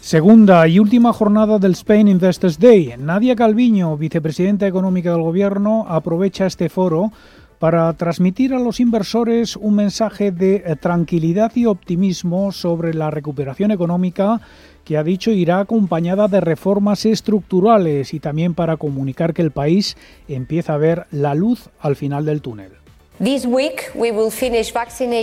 [0.00, 2.94] Segunda y última jornada del Spain Investors Day.
[2.96, 7.10] Nadia Calviño, vicepresidenta económica del Gobierno, aprovecha este foro
[7.58, 13.70] para transmitir a los inversores un mensaje de eh, tranquilidad y optimismo sobre la recuperación
[13.70, 14.40] económica
[14.84, 19.96] que ha dicho irá acompañada de reformas estructurales y también para comunicar que el país
[20.28, 22.85] empieza a ver la luz al final del túnel.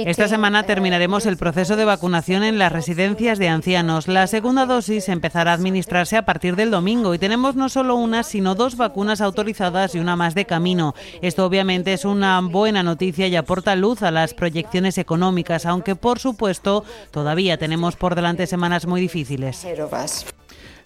[0.08, 4.08] Esta semana terminaremos el proceso de vacunación en las residencias de ancianos.
[4.08, 8.23] La segunda dosis empezará a administrarse a partir del domingo y tenemos no solo una,
[8.23, 10.95] sino dos vacunas autorizadas y una más de camino.
[11.21, 16.17] Esto obviamente es una buena noticia y aporta luz a las proyecciones económicas, aunque por
[16.17, 19.63] supuesto todavía tenemos por delante semanas muy difíciles.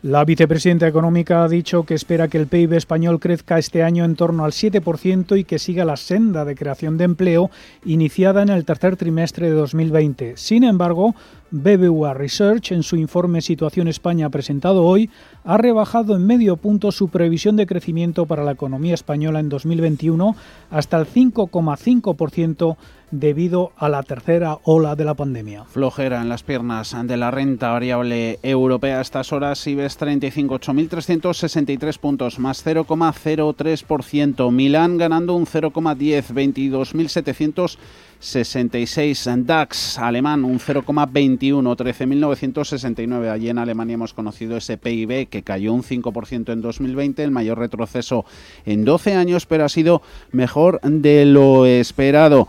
[0.03, 4.15] La vicepresidenta económica ha dicho que espera que el PIB español crezca este año en
[4.15, 7.49] torno al 7% y que siga la senda de creación de empleo
[7.83, 10.37] iniciada en el tercer trimestre de 2020.
[10.37, 11.15] Sin embargo,
[11.51, 15.09] BBVA Research, en su informe Situación España presentado hoy,
[15.43, 20.35] ha rebajado en medio punto su previsión de crecimiento para la economía española en 2021
[20.71, 22.77] hasta el 5,5%
[23.11, 25.63] debido a la tercera ola de la pandemia.
[25.65, 31.97] Flojera en las piernas de la renta variable europea a estas horas, IBEX 35, 8.363
[31.99, 34.51] puntos, más 0,03%.
[34.51, 37.77] Milán ganando un 0,10, 22.700
[38.19, 43.29] 66 DAX alemán, un 0,21, 13.969.
[43.29, 47.59] Allí en Alemania hemos conocido ese PIB que cayó un 5% en 2020, el mayor
[47.59, 48.25] retroceso
[48.65, 50.01] en 12 años, pero ha sido
[50.31, 52.47] mejor de lo esperado.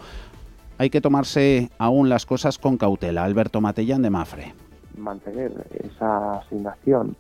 [0.79, 3.25] Hay que tomarse aún las cosas con cautela.
[3.25, 4.55] Alberto Matellán de Mafre.
[4.97, 7.17] Mantener esa asignación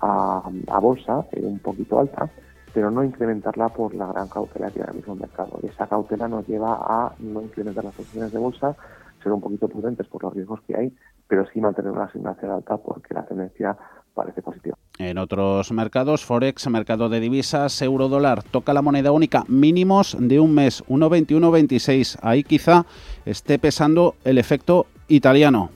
[0.00, 2.28] a, bolsa eh, un poquito alta
[2.72, 5.58] pero no incrementarla por la gran cautela que ahora mismo el mercado.
[5.62, 8.76] Esa cautela nos lleva a no incrementar las posiciones de bolsa,
[9.22, 10.92] ser un poquito prudentes por los riesgos que hay,
[11.28, 13.76] pero sí mantener una asignación alta porque la tendencia
[14.14, 14.76] parece positiva.
[14.98, 20.40] En otros mercados, Forex, mercado de divisas, euro dólar, toca la moneda única mínimos de
[20.40, 22.18] un mes, 1,2126.
[22.22, 22.84] Ahí quizá
[23.24, 25.70] esté pesando el efecto italiano.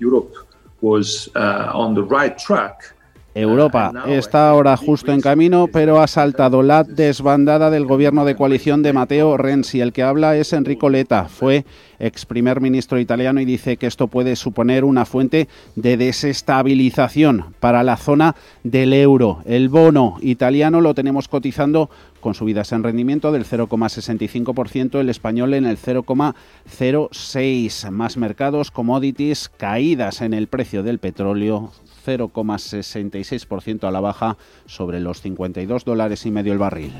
[0.00, 0.32] Europe
[0.80, 2.94] was uh, on the right track
[3.34, 8.82] Europa está ahora justo en camino, pero ha saltado la desbandada del gobierno de coalición
[8.82, 9.80] de Matteo Renzi.
[9.80, 11.64] El que habla es Enrico Letta, fue
[11.98, 17.82] ex primer ministro italiano y dice que esto puede suponer una fuente de desestabilización para
[17.82, 19.40] la zona del euro.
[19.46, 21.90] El bono italiano lo tenemos cotizando
[22.20, 27.90] con subidas en rendimiento del 0,65%, el español en el 0,06%.
[27.90, 31.72] Más mercados, commodities, caídas en el precio del petróleo,
[32.04, 34.36] 0,66% a la baja
[34.66, 36.92] sobre los 52 dólares y medio el barril.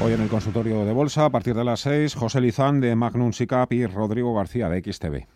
[0.00, 3.32] Hoy en el consultorio de bolsa, a partir de las 6, José Lizán de Magnum
[3.32, 5.35] Sicap y Rodrigo García de XTV.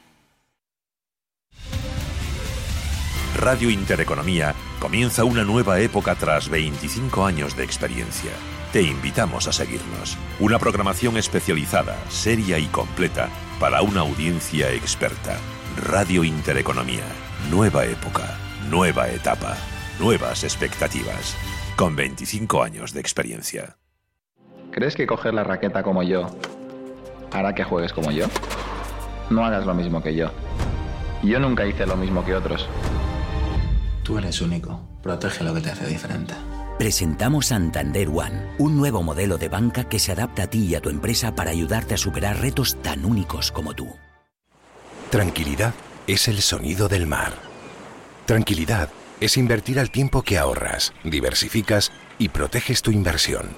[3.41, 8.29] Radio Intereconomía comienza una nueva época tras 25 años de experiencia.
[8.71, 10.15] Te invitamos a seguirnos.
[10.39, 15.37] Una programación especializada, seria y completa para una audiencia experta.
[15.75, 17.03] Radio Intereconomía.
[17.49, 18.37] Nueva época,
[18.69, 19.57] nueva etapa,
[19.99, 21.35] nuevas expectativas.
[21.75, 23.75] Con 25 años de experiencia.
[24.69, 26.27] ¿Crees que coger la raqueta como yo
[27.31, 28.27] hará que juegues como yo?
[29.31, 30.29] No hagas lo mismo que yo.
[31.23, 32.69] Yo nunca hice lo mismo que otros.
[34.11, 34.77] Tú eres único.
[35.01, 36.33] Protege lo que te hace diferente.
[36.77, 40.81] Presentamos Santander One, un nuevo modelo de banca que se adapta a ti y a
[40.81, 43.87] tu empresa para ayudarte a superar retos tan únicos como tú.
[45.11, 45.73] Tranquilidad
[46.07, 47.31] es el sonido del mar.
[48.25, 48.89] Tranquilidad
[49.21, 53.51] es invertir al tiempo que ahorras, diversificas y proteges tu inversión.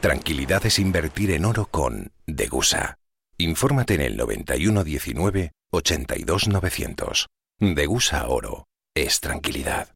[0.00, 2.98] Tranquilidad es invertir en oro con Degusa.
[3.38, 7.28] Infórmate en el 9119 82900.
[7.60, 8.66] Degusa Oro.
[8.96, 9.95] Es tranquilidad.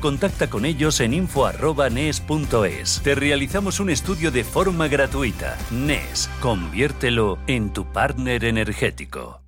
[0.00, 3.00] contacta con ellos en info.nes.es.
[3.02, 5.56] Te realizamos un estudio de forma gratuita.
[5.70, 9.47] NES, conviértelo en tu partner energético.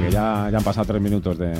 [0.00, 1.52] Que ya, ya han pasado tres minutos de,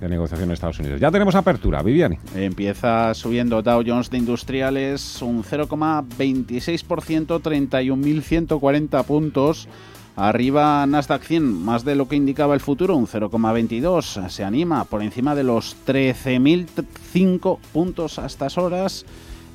[0.00, 1.00] de, negociación en Estados Unidos.
[1.00, 2.18] Ya tenemos apertura, Viviani.
[2.34, 9.68] Empieza subiendo Dow Jones de Industriales un 0,26%, 31.140 puntos.
[10.16, 14.30] Arriba Nasdaq 100, más de lo que indicaba el futuro, un 0,22.
[14.30, 19.04] Se anima por encima de los 13.005 puntos a estas horas.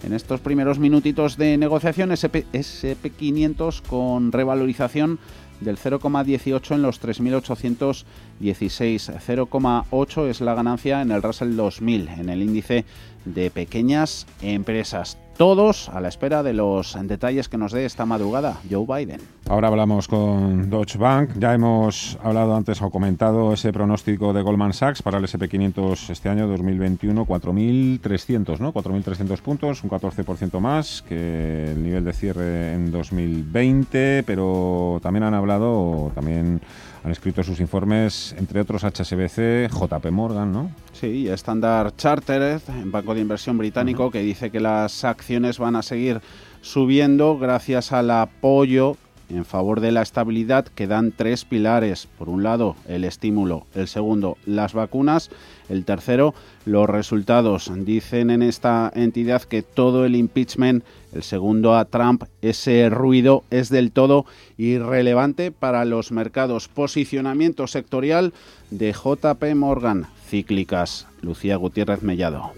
[0.04, 5.20] En estos primeros minutitos de negociación, SP, SP500 con revalorización
[5.62, 8.06] del 0,18 en los 3.816.
[8.42, 12.84] 0,8 es la ganancia en el Russell 2000, en el índice
[13.26, 15.18] de pequeñas empresas.
[15.38, 19.22] Todos a la espera de los detalles que nos dé esta madrugada Joe Biden.
[19.50, 21.32] Ahora hablamos con Deutsche Bank.
[21.40, 26.30] Ya hemos hablado antes o comentado ese pronóstico de Goldman Sachs para el SP500 este
[26.30, 28.72] año 2021, 4.300, ¿no?
[28.72, 35.34] 4.300 puntos, un 14% más que el nivel de cierre en 2020, pero también han
[35.34, 36.62] hablado, también
[37.04, 40.72] han escrito sus informes, entre otros HSBC, JP Morgan, ¿no?
[40.94, 46.22] Sí, Standard Chartered, banco de inversión británico, que dice que las acciones van a seguir
[46.62, 48.98] subiendo gracias al apoyo
[49.36, 52.08] en favor de la estabilidad que dan tres pilares.
[52.18, 53.66] Por un lado, el estímulo.
[53.74, 55.30] El segundo, las vacunas.
[55.70, 56.34] El tercero,
[56.66, 57.72] los resultados.
[57.74, 63.70] Dicen en esta entidad que todo el impeachment, el segundo a Trump, ese ruido es
[63.70, 64.26] del todo
[64.58, 66.68] irrelevante para los mercados.
[66.68, 68.34] Posicionamiento sectorial
[68.70, 70.08] de JP Morgan.
[70.28, 71.08] Cíclicas.
[71.22, 72.52] Lucía Gutiérrez Mellado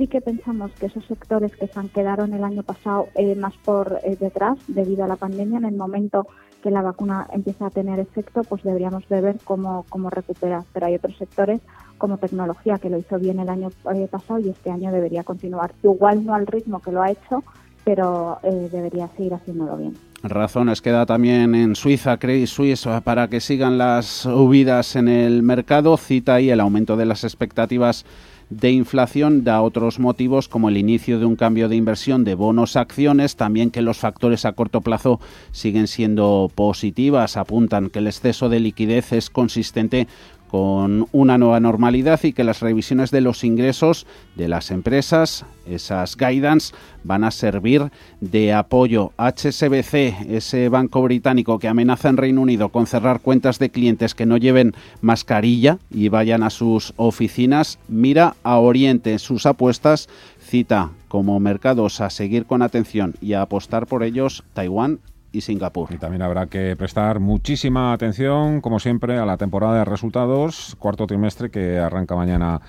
[0.00, 4.00] sí que pensamos que esos sectores que se quedaron el año pasado eh, más por
[4.02, 6.26] eh, detrás debido a la pandemia, en el momento
[6.62, 10.64] que la vacuna empieza a tener efecto, pues deberíamos de ver cómo, cómo recupera.
[10.72, 11.60] Pero hay otros sectores
[11.98, 15.74] como tecnología que lo hizo bien el año eh, pasado y este año debería continuar.
[15.82, 17.44] Igual no al ritmo que lo ha hecho,
[17.84, 19.96] pero debería seguir haciéndolo bien.
[20.22, 25.96] Razones queda también en Suiza, Credit Suisse, para que sigan las subidas en el mercado.
[25.96, 28.04] Cita ahí el aumento de las expectativas
[28.50, 32.76] de inflación da otros motivos como el inicio de un cambio de inversión de bonos
[32.76, 35.20] acciones, también que los factores a corto plazo
[35.52, 40.08] siguen siendo positivas, apuntan que el exceso de liquidez es consistente
[40.50, 46.16] con una nueva normalidad y que las revisiones de los ingresos de las empresas, esas
[46.16, 49.12] guidance, van a servir de apoyo.
[49.16, 54.26] HSBC, ese banco británico que amenaza en Reino Unido con cerrar cuentas de clientes que
[54.26, 60.08] no lleven mascarilla y vayan a sus oficinas, mira a Oriente sus apuestas,
[60.40, 64.98] cita como mercados a seguir con atención y a apostar por ellos Taiwán
[65.32, 65.92] y Singapur.
[65.92, 71.06] Y también habrá que prestar muchísima atención, como siempre, a la temporada de resultados, cuarto
[71.06, 72.60] trimestre que arranca mañana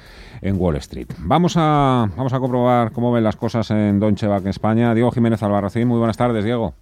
[0.41, 1.07] en Wall Street.
[1.19, 4.93] Vamos a, vamos a comprobar cómo ven las cosas en Bank en España.
[4.93, 6.73] Diego Jiménez Albarracín, muy buenas tardes, Diego.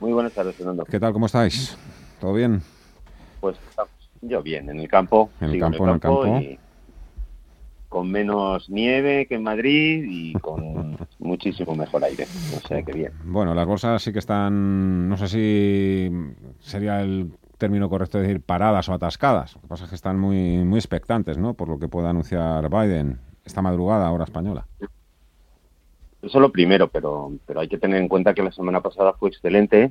[0.00, 0.84] Muy buenas tardes, Fernando.
[0.84, 1.12] ¿Qué tal?
[1.12, 1.76] ¿Cómo estáis?
[2.20, 2.62] ¿Todo bien?
[3.40, 3.56] Pues
[4.22, 5.30] yo bien, en el campo.
[5.40, 6.26] En el campo, en el campo.
[6.38, 6.58] Y
[7.90, 12.24] con menos nieve que en Madrid y con muchísimo mejor aire.
[12.56, 13.12] O sea que bien.
[13.24, 16.10] Bueno, las bolsas sí que están, no sé si
[16.60, 19.56] sería el término correcto decir paradas o atascadas.
[19.56, 21.54] Lo que pasa es que están muy, muy expectantes, ¿no?
[21.54, 24.66] Por lo que pueda anunciar Biden esta madrugada, hora española.
[26.22, 29.14] Eso es lo primero, pero, pero hay que tener en cuenta que la semana pasada
[29.14, 29.90] fue excelente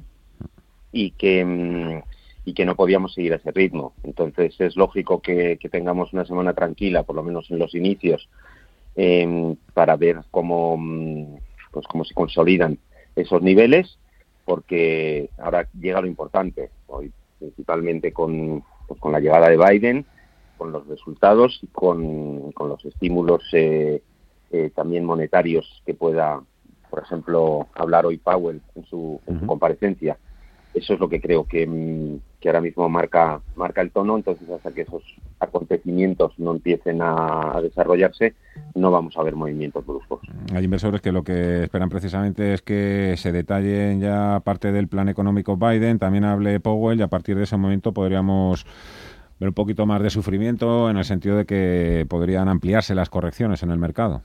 [0.93, 2.01] y que mm,
[2.45, 3.93] y que no podíamos seguir a ese ritmo.
[4.03, 8.29] Entonces es lógico que, tengamos una semana tranquila, por lo menos en los inicios,
[8.95, 11.35] em, para ver cómo, mm,
[11.71, 12.79] pues cómo se consolidan
[13.15, 13.97] esos niveles,
[14.45, 20.05] porque ahora llega lo importante, hoy principalmente con, pues, con la llegada de Biden,
[20.57, 24.01] con los resultados y con, con los estímulos eh,
[24.51, 26.41] eh, también monetarios que pueda,
[26.89, 30.17] por ejemplo, hablar hoy Powell en su, en su comparecencia.
[30.73, 34.49] Eso es lo que creo que, mm, que ahora mismo marca, marca el tono, entonces
[34.49, 35.03] hasta que esos
[35.39, 38.35] acontecimientos no empiecen a, desarrollarse,
[38.75, 40.21] no vamos a ver movimientos bruscos.
[40.53, 45.09] Hay inversores que lo que esperan precisamente es que se detallen ya parte del plan
[45.09, 48.65] económico Biden, también hable Powell y a partir de ese momento podríamos
[49.39, 53.63] ver un poquito más de sufrimiento en el sentido de que podrían ampliarse las correcciones
[53.63, 54.21] en el mercado.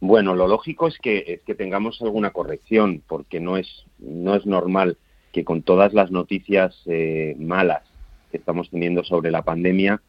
[0.00, 4.44] Bueno, lo lógico es que, es que tengamos alguna corrección, porque no es, no es
[4.46, 4.96] normal
[5.32, 7.82] que con todas las noticias eh, malas
[8.30, 10.00] que estamos teniendo sobre la pandemia,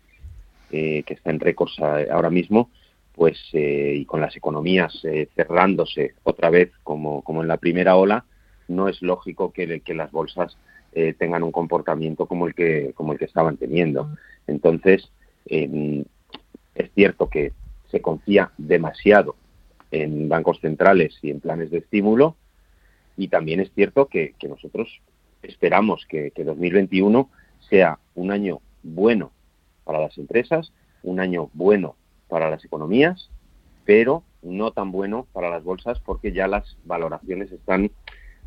[0.71, 2.69] eh, que está en récords ahora mismo,
[3.13, 7.95] pues eh, y con las economías eh, cerrándose otra vez como, como en la primera
[7.95, 8.25] ola,
[8.67, 10.57] no es lógico que, las bolsas
[10.93, 14.09] eh, tengan un comportamiento como el que como el que estaban teniendo.
[14.47, 15.11] Entonces
[15.45, 16.03] eh,
[16.75, 17.51] es cierto que
[17.91, 19.35] se confía demasiado
[19.91, 22.35] en bancos centrales y en planes de estímulo
[23.15, 24.89] y también es cierto que nosotros
[25.43, 27.29] esperamos que, que 2021
[27.69, 29.31] sea un año bueno
[29.83, 30.71] para las empresas,
[31.03, 31.95] un año bueno
[32.27, 33.29] para las economías,
[33.85, 37.91] pero no tan bueno para las bolsas porque ya las valoraciones están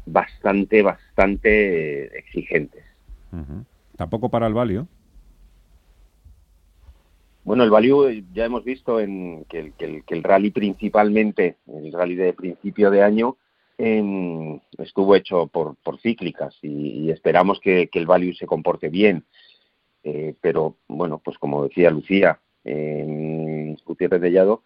[0.07, 2.85] bastante, bastante exigentes.
[3.97, 4.87] Tampoco para el value.
[7.45, 10.51] Bueno, el value eh, ya hemos visto en que el, que el, que el rally
[10.51, 13.37] principalmente, el rally de principio de año,
[13.79, 19.25] estuvo hecho por, por cíclicas y, esperamos que, el value se comporte bien.
[20.03, 24.63] Eh, pero bueno, pues como decía Lucía, en Gutiérrez de Llado,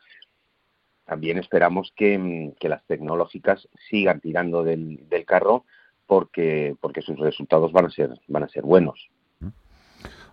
[1.04, 5.64] también esperamos que, que, las tecnológicas sigan tirando del, del, carro
[6.06, 9.10] porque, porque sus resultados van a ser, van a ser buenos.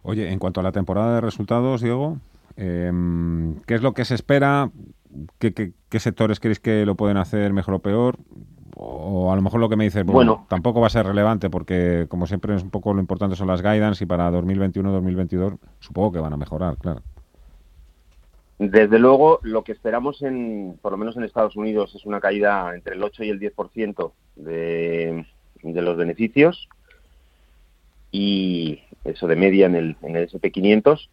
[0.04, 2.20] Oye, en cuanto a la temporada de resultados, Diego,
[2.58, 2.92] eh,
[3.66, 4.70] ¿qué es lo que se espera?
[5.40, 8.18] ¿Qué, qué, qué sectores creéis que lo pueden hacer mejor o peor?
[8.80, 11.50] O a lo mejor lo que me dices, bueno, bueno, tampoco va a ser relevante
[11.50, 16.12] porque como siempre es un poco lo importante son las guidance y para 2021-2022 supongo
[16.12, 17.02] que van a mejorar, claro.
[18.60, 22.74] Desde luego, lo que esperamos, en, por lo menos en Estados Unidos, es una caída
[22.74, 25.26] entre el 8 y el 10% de,
[25.62, 26.68] de los beneficios
[28.12, 31.08] y eso de media en el, en el SP500,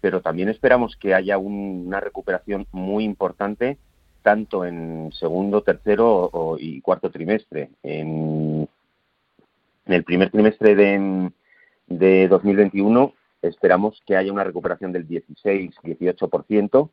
[0.00, 3.78] pero también esperamos que haya un, una recuperación muy importante
[4.22, 7.70] tanto en segundo, tercero o, y cuarto trimestre.
[7.82, 8.68] En,
[9.86, 11.30] el primer trimestre de,
[11.88, 13.12] de 2021
[13.42, 16.90] esperamos que haya una recuperación del 16-18%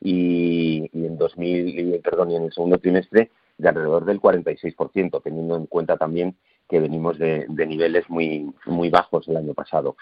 [0.00, 5.56] y, y en 2000, perdón, y en el segundo trimestre de alrededor del 46%, teniendo
[5.56, 6.36] en cuenta también
[6.68, 9.96] que venimos de, de niveles muy muy bajos el año pasado.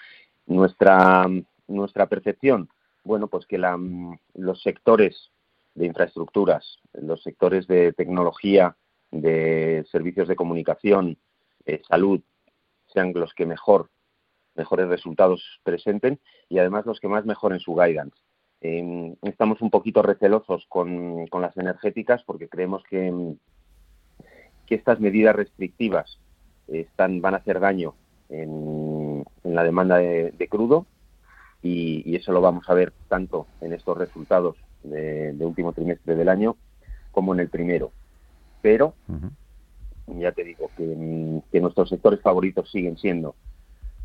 [0.46, 1.26] Nuestra
[1.66, 2.68] nuestra percepción,
[3.04, 3.78] bueno, pues que la,
[4.34, 5.30] los sectores
[5.78, 8.76] de infraestructuras, los sectores de tecnología,
[9.10, 11.18] de servicios de comunicación,
[11.64, 12.20] eh, salud,
[12.86, 13.90] sean los que mejor
[14.54, 16.18] mejores resultados presenten
[16.48, 18.16] y además los que más mejoren su guidance.
[18.60, 23.36] Eh, estamos un poquito recelosos con, con las energéticas porque creemos que,
[24.66, 26.18] que estas medidas restrictivas
[26.66, 27.94] están, van a hacer daño
[28.28, 30.86] en, en la demanda de, crudo
[31.62, 36.28] y, eso lo vamos a ver tanto en estos resultados de, de, último trimestre del
[36.28, 36.56] año
[37.12, 37.90] como en el primero.
[38.62, 40.20] Pero uh -huh.
[40.20, 43.34] ya te digo que, que, nuestros sectores favoritos siguen siendo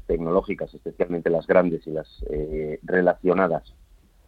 [0.07, 3.73] tecnológicas, especialmente las grandes y las eh, relacionadas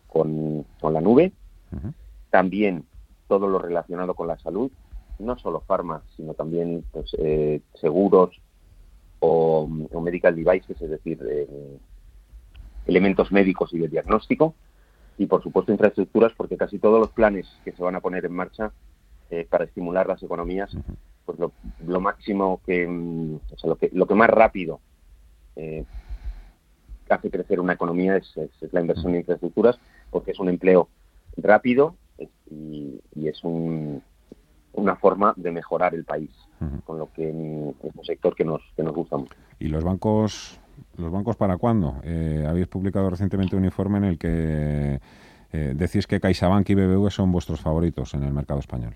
[0.07, 1.31] con, con, la nube.
[1.71, 1.93] Uh -huh.
[2.29, 2.85] También
[3.27, 4.71] todo lo relacionado con la salud,
[5.19, 8.41] no solo farma, sino también pues, eh, seguros
[9.19, 11.77] o, o, medical devices, es decir, eh,
[12.85, 14.53] elementos médicos y de diagnóstico
[15.17, 18.33] y por supuesto infraestructuras porque casi todos los planes que se van a poner en
[18.33, 18.71] marcha
[19.29, 20.75] eh, para estimular las economías
[21.25, 21.51] pues lo,
[21.85, 24.79] lo máximo que o sea, lo que lo que más rápido
[25.55, 25.83] eh,
[27.09, 30.89] hace crecer una economía es, es, es, la inversión en infraestructuras porque es un empleo
[31.37, 31.95] rápido
[32.49, 34.01] y, y es un,
[34.73, 36.31] una forma de mejorar el país
[36.85, 39.35] con lo que es un sector que nos que nos gusta mucho.
[39.59, 40.59] Y los bancos
[40.97, 41.95] ¿Los bancos para cuándo?
[42.03, 44.99] Eh, habéis publicado recientemente un informe en el que
[45.51, 48.95] eh, decís que CaixaBank y BBV son vuestros favoritos en el mercado español.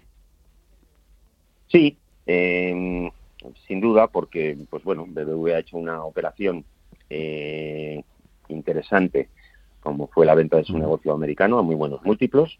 [1.67, 3.11] Sí, eh,
[3.67, 6.65] sin duda, porque pues bueno, BBV ha hecho una operación
[7.09, 8.03] eh,
[8.47, 9.30] interesante,
[9.80, 12.57] como fue la venta de su negocio americano a muy buenos múltiplos.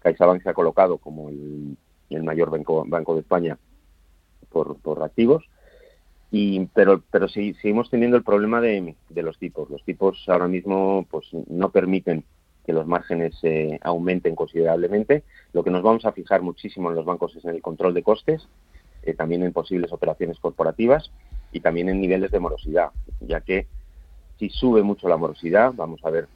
[0.00, 1.76] CaixaBank se ha colocado como el,
[2.10, 3.58] el mayor banco, banco de España
[4.48, 5.44] por, por activos.
[6.30, 9.70] Y, pero pero sí, seguimos teniendo el problema de, de, los tipos.
[9.70, 12.24] Los tipos ahora mismo pues no permiten
[12.66, 15.22] que los márgenes eh, aumenten considerablemente.
[15.52, 18.02] Lo que nos vamos a fijar muchísimo en los bancos es en el control de
[18.02, 18.48] costes,
[19.04, 21.12] eh, también en posibles operaciones corporativas
[21.52, 23.68] y también en niveles de morosidad, ya que
[24.38, 26.26] si sube mucho la morosidad, vamos a ver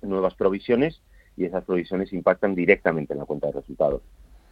[0.00, 1.00] nuevas provisiones
[1.36, 4.00] y esas provisiones impactan directamente en la cuenta de resultados.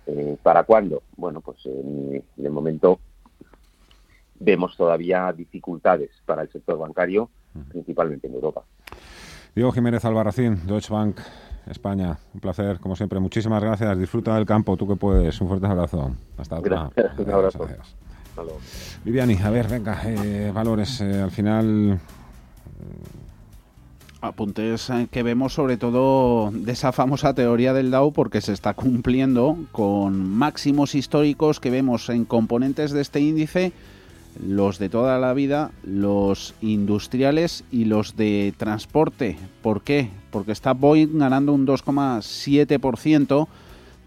[0.06, 1.02] Eh, ¿Para cuándo?
[1.16, 3.00] Bueno, pues de momento
[4.40, 7.30] vemos todavía dificultades para el sector bancario,
[7.68, 8.64] principalmente en Europa.
[9.54, 11.20] Diego Jiménez Albarracín, Deutsche Bank,
[11.66, 12.18] España.
[12.34, 13.20] Un placer, como siempre.
[13.20, 13.98] Muchísimas gracias.
[13.98, 15.40] Disfruta del campo, tú que puedes.
[15.40, 16.12] Un fuerte abrazo.
[16.36, 16.90] Hasta otra.
[17.18, 17.66] Un abrazo.
[19.04, 21.00] Viviani, a ver, venga, eh, valores.
[21.00, 22.00] Eh, al final
[24.20, 28.74] apuntes eh, que vemos sobre todo de esa famosa teoría del Dow porque se está
[28.74, 33.72] cumpliendo con máximos históricos que vemos en componentes de este índice,
[34.38, 39.36] los de toda la vida, los industriales y los de transporte.
[39.62, 40.10] ¿Por qué?
[40.30, 43.48] Porque está Boeing ganando un 2,7%.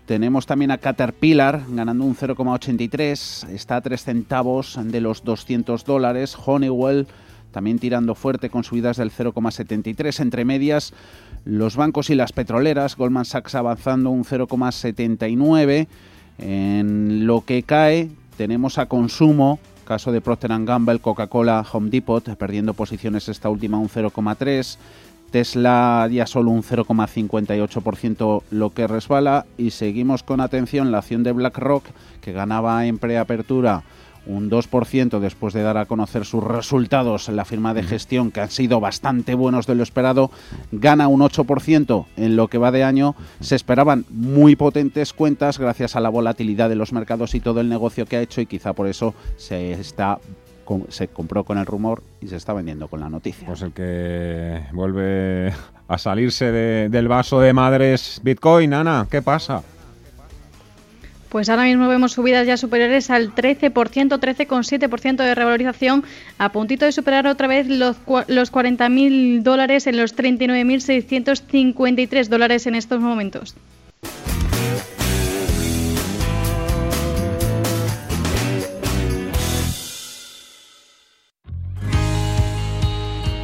[0.05, 6.35] Tenemos también a Caterpillar ganando un 0,83, está a 3 centavos de los 200 dólares.
[6.45, 7.07] Honeywell
[7.51, 10.93] también tirando fuerte con subidas del 0,73 entre medias.
[11.45, 15.87] Los bancos y las petroleras, Goldman Sachs avanzando un 0,79.
[16.39, 22.73] En lo que cae tenemos a consumo, caso de Procter Gamble, Coca-Cola, Home Depot, perdiendo
[22.73, 24.77] posiciones esta última un 0,3.
[25.31, 31.31] Tesla ya solo un 0,58% lo que resbala y seguimos con atención la acción de
[31.31, 31.85] BlackRock
[32.21, 33.81] que ganaba en preapertura
[34.25, 38.41] un 2% después de dar a conocer sus resultados en la firma de gestión, que
[38.41, 40.31] han sido bastante buenos de lo esperado,
[40.71, 43.15] gana un 8% en lo que va de año.
[43.39, 47.69] Se esperaban muy potentes cuentas gracias a la volatilidad de los mercados y todo el
[47.69, 50.19] negocio que ha hecho y quizá por eso se está
[50.89, 53.45] se compró con el rumor y se está vendiendo con la noticia.
[53.45, 55.51] Pues el que vuelve
[55.87, 56.51] a salirse
[56.89, 59.61] del vaso de madres Bitcoin, Ana, ¿qué pasa?
[61.33, 66.03] Pues ahora mismo vemos subidas ya superiores al 13%, 13,7% de revalorización,
[66.37, 72.75] a puntito de superar otra vez los, los 40.000 dólares en los 39.653 dólares en
[72.75, 73.55] estos momentos.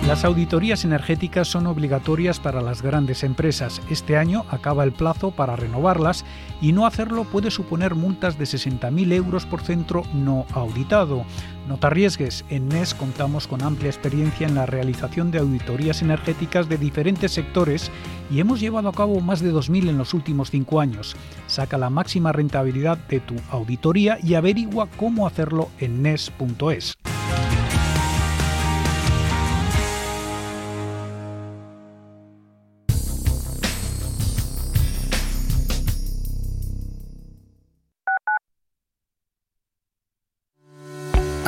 [0.10, 3.80] Las auditorías energéticas son obligatorias para las grandes empresas.
[3.92, 6.26] Este año acaba el plazo para renovarlas
[6.62, 11.26] y no hacerlo puede suponer multas de 60.000 euros por centro no auditado.
[11.68, 16.68] No te arriesgues, en NES contamos con amplia experiencia en la realización de auditorías energéticas
[16.68, 17.92] de diferentes sectores
[18.32, 21.16] y hemos llevado a cabo más de 2.000 en los últimos cinco años.
[21.46, 26.96] Saca la máxima rentabilidad de tu auditoría y averigua cómo hacerlo en NES.es.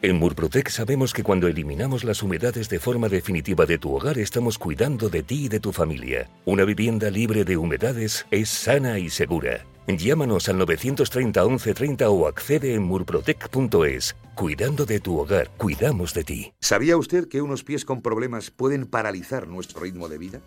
[0.00, 4.56] En Murprotec sabemos que cuando eliminamos las humedades de forma definitiva de tu hogar estamos
[4.56, 6.30] cuidando de ti y de tu familia.
[6.44, 9.66] Una vivienda libre de humedades es sana y segura.
[9.88, 14.14] Llámanos al 930 1130 o accede en murprotec.es.
[14.36, 16.52] Cuidando de tu hogar, cuidamos de ti.
[16.60, 20.40] ¿Sabía usted que unos pies con problemas pueden paralizar nuestro ritmo de vida?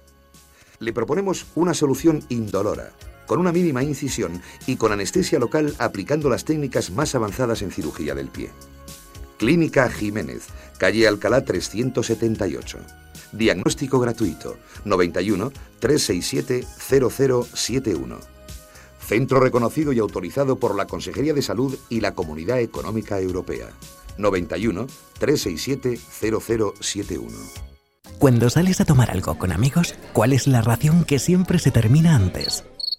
[0.80, 2.94] Le proponemos una solución indolora,
[3.28, 8.16] con una mínima incisión y con anestesia local aplicando las técnicas más avanzadas en cirugía
[8.16, 8.50] del pie.
[9.42, 10.44] Clínica Jiménez,
[10.78, 12.78] calle Alcalá 378.
[13.32, 18.20] Diagnóstico gratuito 91 367 0071.
[19.00, 23.70] Centro reconocido y autorizado por la Consejería de Salud y la Comunidad Económica Europea.
[24.20, 24.86] 91
[25.18, 27.36] 367 0071.
[28.20, 32.16] Cuando sales a tomar algo con amigos, ¿cuál es la ración que siempre se termina
[32.16, 32.64] antes?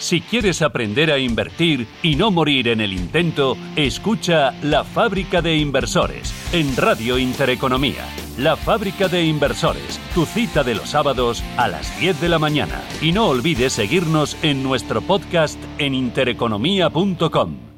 [0.00, 5.58] Si quieres aprender a invertir y no morir en el intento, escucha La Fábrica de
[5.58, 8.06] Inversores en Radio Intereconomía.
[8.38, 12.80] La Fábrica de Inversores, tu cita de los sábados a las 10 de la mañana.
[13.02, 17.69] Y no olvides seguirnos en nuestro podcast en intereconomía.com.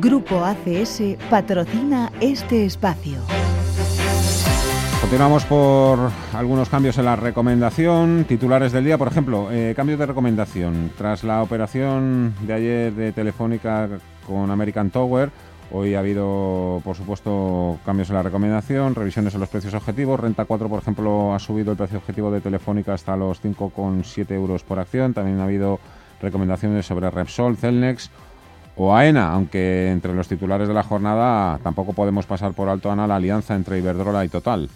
[0.00, 3.18] Grupo ACS patrocina este espacio.
[5.00, 5.98] Continuamos por
[6.34, 8.24] algunos cambios en la recomendación.
[8.28, 10.92] Titulares del día, por ejemplo, eh, cambios de recomendación.
[10.96, 13.88] Tras la operación de ayer de Telefónica
[14.24, 15.30] con American Tower,
[15.72, 20.20] hoy ha habido, por supuesto, cambios en la recomendación, revisiones en los precios objetivos.
[20.20, 24.62] Renta 4, por ejemplo, ha subido el precio objetivo de Telefónica hasta los 5,7 euros
[24.62, 25.12] por acción.
[25.12, 25.80] También ha habido
[26.22, 28.10] recomendaciones sobre Repsol, Celnex
[28.78, 33.06] o AENA, aunque entre los titulares de la jornada tampoco podemos pasar por alto, Ana,
[33.06, 34.68] la alianza entre Iberdrola y Total.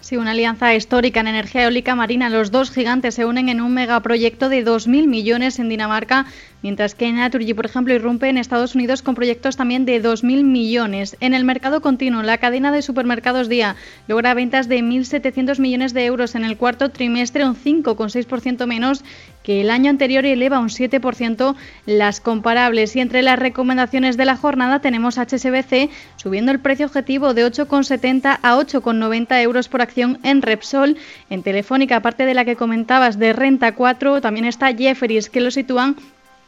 [0.00, 2.30] Sí, una alianza histórica en energía eólica marina.
[2.30, 6.24] Los dos gigantes se unen en un megaproyecto de 2.000 millones en Dinamarca,
[6.62, 11.18] mientras que Naturgy, por ejemplo, irrumpe en Estados Unidos con proyectos también de 2.000 millones.
[11.20, 13.76] En el mercado continuo, la cadena de supermercados Día
[14.08, 19.04] logra ventas de 1.700 millones de euros en el cuarto trimestre, un 5,6% menos
[19.42, 21.54] que el año anterior eleva un 7%
[21.86, 22.96] las comparables.
[22.96, 28.38] Y entre las recomendaciones de la jornada tenemos HSBC subiendo el precio objetivo de 8,70
[28.42, 30.96] a 8,90 euros por acción en Repsol.
[31.30, 35.50] En Telefónica, aparte de la que comentabas de Renta 4, también está Jefferies, que lo
[35.50, 35.96] sitúan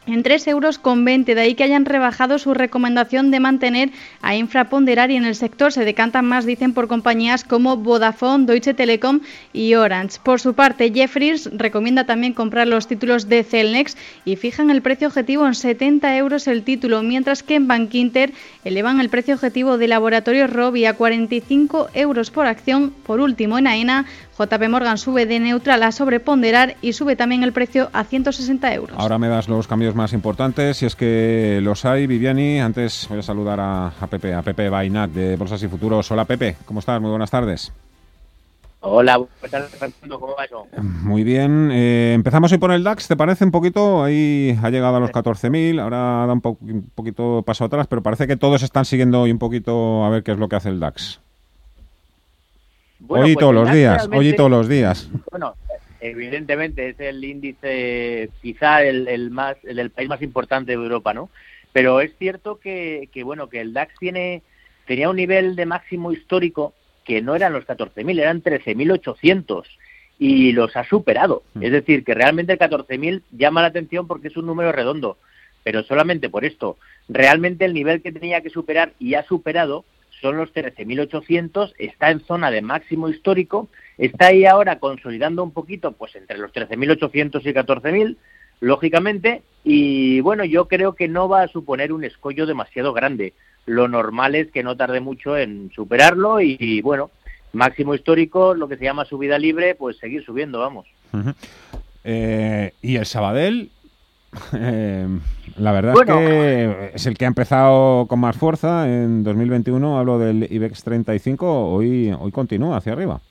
[0.07, 0.77] en 3,20 euros.
[0.77, 1.35] Con 20.
[1.35, 3.89] De ahí que hayan rebajado su recomendación de mantener
[4.21, 8.73] a Infraponderar y en el sector se decantan más, dicen, por compañías como Vodafone, Deutsche
[8.73, 10.19] Telekom y Orange.
[10.23, 15.07] Por su parte, Jeffries recomienda también comprar los títulos de Celnex y fijan el precio
[15.07, 18.31] objetivo en 70 euros el título, mientras que en Bankinter
[18.63, 22.93] elevan el precio objetivo de Laboratorio Robi a 45 euros por acción.
[23.05, 24.05] Por último, en AENA,
[24.37, 28.97] JP Morgan sube de neutral a sobreponderar y sube también el precio a 160 euros.
[28.99, 32.59] Ahora me das los cambios más importantes, si es que los hay, Viviani.
[32.59, 36.09] Antes voy a saludar a, Pepe, a Pepe Bainac de Bolsas y Futuros.
[36.11, 36.99] Hola Pepe, ¿cómo estás?
[36.99, 37.71] Muy buenas tardes.
[38.85, 39.17] Hola,
[40.09, 40.67] ¿cómo va eso?
[40.81, 41.69] Muy bien.
[41.71, 44.03] Eh, empezamos hoy por el DAX, ¿te parece un poquito?
[44.03, 48.27] Ahí ha llegado a los 14.000, ahora da un, un, poquito paso atrás, pero parece
[48.27, 50.81] que todos están siguiendo hoy un poquito a ver qué es lo que hace el
[50.81, 51.21] DAX
[53.07, 55.09] hoy pues todos los días, hoy todos los días.
[55.31, 55.55] Bueno,
[55.99, 61.29] evidentemente es el índice quizá el, más el del país más importante de Europa, ¿no?
[61.71, 64.43] Pero es cierto que, que bueno que el DAX tiene
[64.85, 66.73] tenía un nivel de máximo histórico
[67.03, 69.63] que no eran los 14.000, eran 13.800
[70.19, 71.43] y los ha superado.
[71.53, 71.63] Mm.
[71.63, 75.17] Es decir, que realmente el 14.000 llama la atención porque es un número redondo,
[75.63, 76.77] pero solamente por esto.
[77.09, 79.85] Realmente el nivel que tenía que superar y ha superado
[80.23, 83.67] son los 13.800, está en zona de máximo histórico,
[83.97, 88.15] está ahí ahora consolidando un poquito, pues entre los 13.800 y 14.000,
[88.61, 93.33] lógicamente, y bueno, yo creo que no va a suponer un escollo demasiado grande.
[93.65, 97.11] Lo normal es que no tarde mucho en superarlo y, bueno,
[97.51, 100.87] máximo histórico, lo que se llama subida libre, pues seguir subiendo, vamos.
[102.05, 103.71] Eh, y el Sabadell,
[104.53, 105.07] eh,
[105.57, 109.99] la verdad es que es el que ha empezado con más fuerza en 2021.
[109.99, 111.69] Hablo del IBEX 35.
[111.69, 113.21] Hoy, hoy continúa hacia arriba.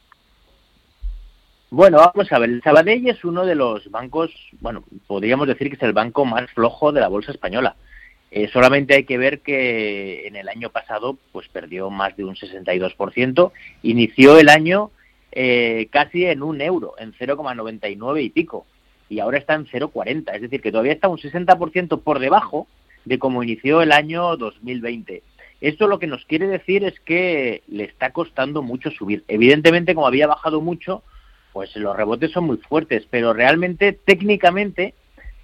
[1.70, 2.50] Bueno, vamos a ver.
[2.50, 4.30] El Sabadell es uno de los bancos,
[4.61, 7.76] bueno, podríamos decir que es el banco más flojo de la bolsa española.
[8.30, 12.34] Eh, solamente hay que ver que en el año pasado pues perdió más de un
[12.34, 13.53] 62%.
[13.82, 14.90] Inició el año
[15.32, 18.66] eh, casi en un euro, en 0,99 y pico
[19.13, 22.67] y ahora está en 0,40, es decir, que todavía está un 60% por debajo
[23.05, 25.23] de cómo inició el año 2020.
[25.61, 29.23] Esto lo que nos quiere decir es que le está costando mucho subir.
[29.29, 31.03] Evidentemente, como había bajado mucho,
[31.53, 34.95] pues los rebotes son muy fuertes, pero realmente, técnicamente,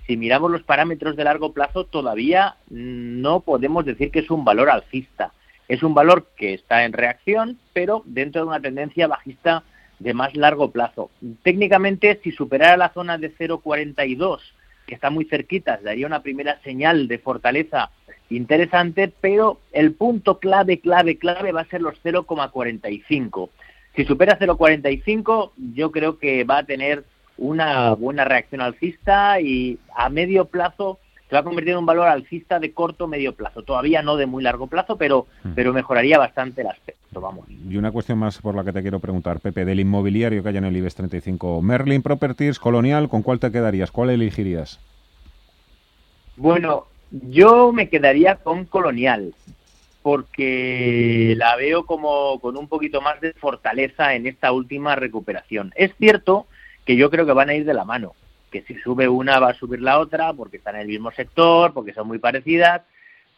[0.07, 4.71] si miramos los parámetros de largo plazo, todavía no podemos decir que es un valor
[4.71, 5.35] alcista.
[5.69, 9.62] Es un valor que está en reacción, pero dentro de una tendencia bajista
[9.99, 11.11] de más largo plazo.
[11.42, 14.38] Técnicamente, si superara la zona de 0,42,
[14.86, 17.90] que está muy cerquita, daría una primera señal de fortaleza
[18.30, 23.51] interesante, pero el punto clave, clave, clave va a ser los 0,45.
[23.96, 27.05] Si supera 0,45, yo creo que va a tener
[27.36, 30.99] una buena reacción alcista y a medio plazo
[31.29, 33.62] se va a convertir en un valor alcista de corto medio plazo.
[33.62, 35.51] Todavía no de muy largo plazo, pero, hmm.
[35.55, 37.47] pero mejoraría bastante el aspecto, vamos.
[37.49, 40.57] Y una cuestión más por la que te quiero preguntar, Pepe, del inmobiliario que hay
[40.57, 41.61] en el IBEX 35.
[41.61, 43.91] Merlin Properties, Colonial, ¿con cuál te quedarías?
[43.91, 44.81] ¿Cuál elegirías?
[46.37, 49.35] Bueno, yo me quedaría con Colonial.
[50.01, 55.72] porque la veo como con un poquito más de fortaleza en esta última recuperación.
[55.76, 56.47] Es cierto
[56.87, 58.14] que yo creo que van a ir de la mano,
[58.51, 61.72] que si sube una va a subir la otra porque están en el mismo sector,
[61.72, 62.82] porque son muy parecidas,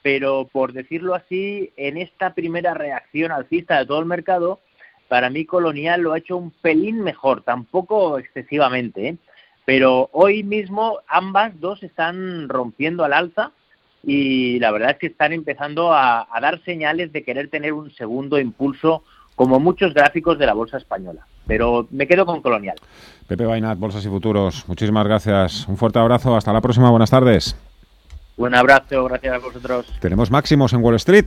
[0.02, 4.60] pero por decirlo así, en esta primera reacción alcista de todo el mercado,
[5.08, 9.16] para mí Colonial lo ha hecho un pelín mejor, tampoco excesivamente, ¿eh?
[9.64, 13.52] pero hoy mismo ambas dos están rompiendo al alza
[14.02, 18.38] y la verdad es que están empezando a, dar señales de querer tener un segundo
[18.38, 19.04] impulso
[19.34, 21.26] como muchos gráficos de la bolsa española.
[21.50, 22.76] Pero me quedo con Colonial.
[23.26, 25.66] Pepe Bainat, Bolsas y Futuros, muchísimas gracias.
[25.66, 27.56] Un fuerte abrazo, hasta la próxima, buenas tardes.
[28.36, 29.86] Un abrazo, gracias a vosotros.
[29.98, 31.24] Tenemos máximos en Wall Street.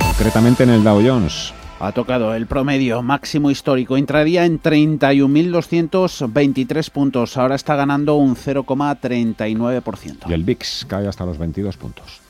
[0.00, 1.54] Concretamente en el Dow Jones.
[1.78, 7.36] Ha tocado el promedio máximo histórico intradía en 31.223 puntos.
[7.36, 10.28] Ahora está ganando un 0,39%.
[10.28, 12.20] Y el VIX cae hasta los 22 puntos.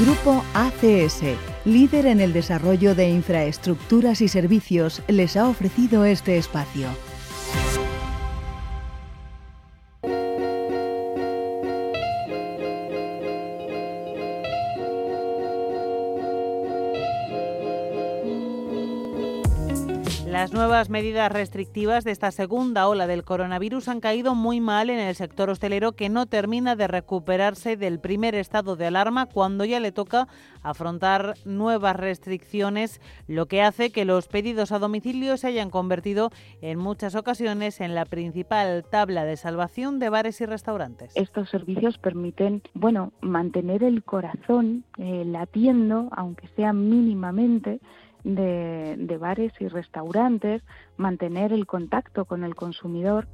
[0.00, 1.22] Grupo ACS,
[1.64, 6.88] líder en el desarrollo de infraestructuras y servicios, les ha ofrecido este espacio.
[20.34, 24.98] Las nuevas medidas restrictivas de esta segunda ola del coronavirus han caído muy mal en
[24.98, 29.78] el sector hostelero que no termina de recuperarse del primer estado de alarma cuando ya
[29.78, 30.26] le toca
[30.64, 36.30] afrontar nuevas restricciones, lo que hace que los pedidos a domicilio se hayan convertido
[36.60, 41.12] en muchas ocasiones en la principal tabla de salvación de bares y restaurantes.
[41.14, 47.78] Estos servicios permiten, bueno, mantener el corazón eh, latiendo, aunque sea mínimamente,
[48.24, 50.62] de, de bares y restaurantes,
[50.96, 53.28] mantener el contacto con el consumidor.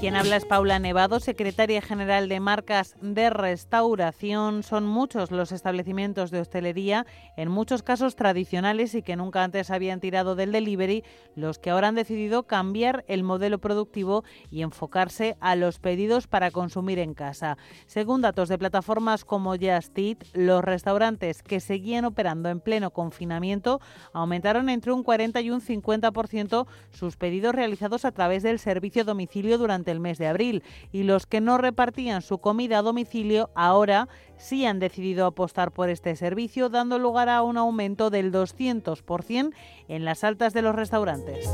[0.00, 4.62] Quien habla es Paula Nevado, secretaria general de marcas de restauración.
[4.62, 7.04] Son muchos los establecimientos de hostelería,
[7.36, 11.02] en muchos casos tradicionales y que nunca antes habían tirado del delivery,
[11.34, 14.22] los que ahora han decidido cambiar el modelo productivo
[14.52, 17.58] y enfocarse a los pedidos para consumir en casa.
[17.86, 23.80] Según datos de plataformas como Just Eat, los restaurantes que seguían operando en pleno confinamiento
[24.12, 28.67] aumentaron entre un 40 y un 50% sus pedidos realizados a través del servicio
[29.04, 30.62] domicilio durante el mes de abril
[30.92, 35.88] y los que no repartían su comida a domicilio ahora sí han decidido apostar por
[35.88, 39.52] este servicio, dando lugar a un aumento del 200%
[39.88, 41.48] en las altas de los restaurantes.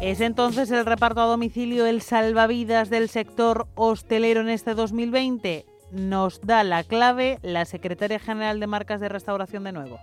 [0.00, 5.66] ¿Es entonces el reparto a domicilio el salvavidas del sector hostelero en este 2020?
[5.90, 9.98] Nos da la clave la secretaria general de marcas de restauración de nuevo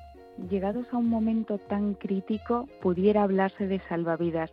[0.49, 4.51] llegados a un momento tan crítico pudiera hablarse de salvavidas,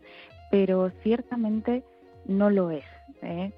[0.51, 1.85] pero ciertamente
[2.27, 2.85] no lo es.
[3.23, 3.53] ¿eh?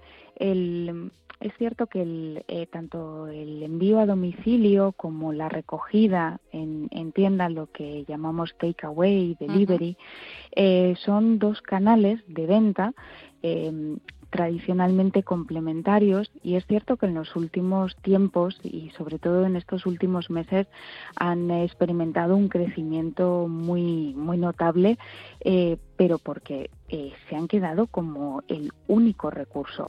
[1.40, 7.12] es cierto que el, eh, tanto el envío a domicilio como la recogida en, en
[7.12, 9.96] tienda, lo que llamamos takeaway, delivery,
[10.54, 12.94] eh, son dos canales de venta
[14.32, 19.84] tradicionalmente complementarios y es cierto que en los últimos tiempos y sobre todo en estos
[19.86, 20.66] últimos meses
[21.16, 24.98] han experimentado un crecimiento muy muy notable
[25.40, 29.86] eh, pero porque eh, se han quedado como el único recurso.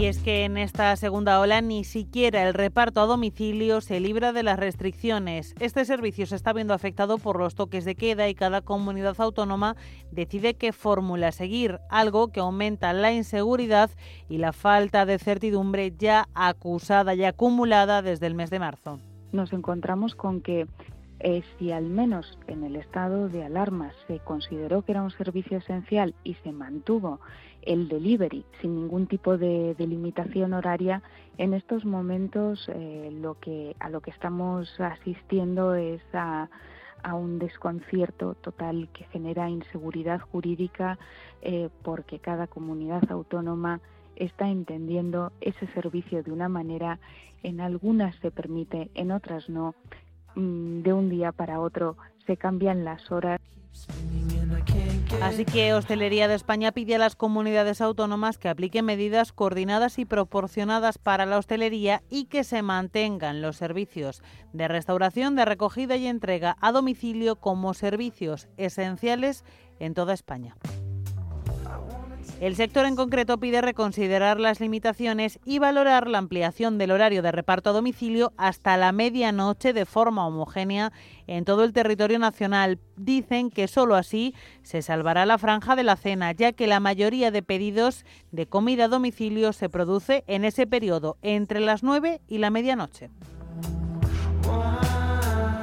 [0.00, 4.32] Y es que en esta segunda ola ni siquiera el reparto a domicilio se libra
[4.32, 5.54] de las restricciones.
[5.60, 9.76] Este servicio se está viendo afectado por los toques de queda y cada comunidad autónoma
[10.10, 13.90] decide qué fórmula seguir, algo que aumenta la inseguridad
[14.30, 19.00] y la falta de certidumbre ya acusada y acumulada desde el mes de marzo.
[19.32, 20.66] Nos encontramos con que
[21.22, 25.58] eh, si al menos en el estado de alarma se consideró que era un servicio
[25.58, 27.20] esencial y se mantuvo
[27.62, 31.02] el delivery sin ningún tipo de, limitación horaria,
[31.38, 36.48] en estos momentos eh, lo que, a lo que estamos asistiendo es a,
[37.14, 40.98] un desconcierto total que genera inseguridad jurídica
[41.40, 43.80] eh, porque cada comunidad autónoma
[44.16, 46.98] está entendiendo ese servicio de una manera,
[47.42, 49.74] en algunas se permite, en otras no,
[50.34, 51.96] mm, de un día para otro
[52.26, 53.40] se cambian las horas.
[55.22, 60.04] Así que Hostelería de España pide a las comunidades autónomas que apliquen medidas coordinadas y
[60.04, 66.06] proporcionadas para la hostelería y que se mantengan los servicios de restauración, de recogida y
[66.06, 69.44] entrega a domicilio como servicios esenciales
[69.78, 70.56] en toda España.
[72.40, 77.32] El sector en concreto pide reconsiderar las limitaciones y valorar la ampliación del horario de
[77.32, 80.90] reparto a domicilio hasta la medianoche de forma homogénea
[81.26, 82.78] en todo el territorio nacional.
[82.96, 87.30] Dicen que solo así se salvará la franja de la cena, ya que la mayoría
[87.30, 92.38] de pedidos de comida a domicilio se produce en ese periodo, entre las 9 y
[92.38, 93.10] la medianoche.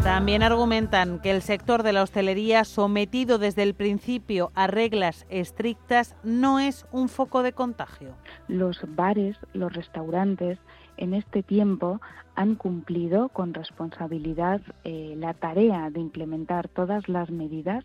[0.07, 6.15] También argumentan que el sector de la hostelería, sometido desde el principio a reglas estrictas,
[6.23, 8.15] no es un foco de contagio.
[8.47, 10.59] Los bares, los restaurantes,
[10.95, 11.99] en este tiempo
[12.35, 17.83] han cumplido con responsabilidad eh, la tarea de implementar todas las medidas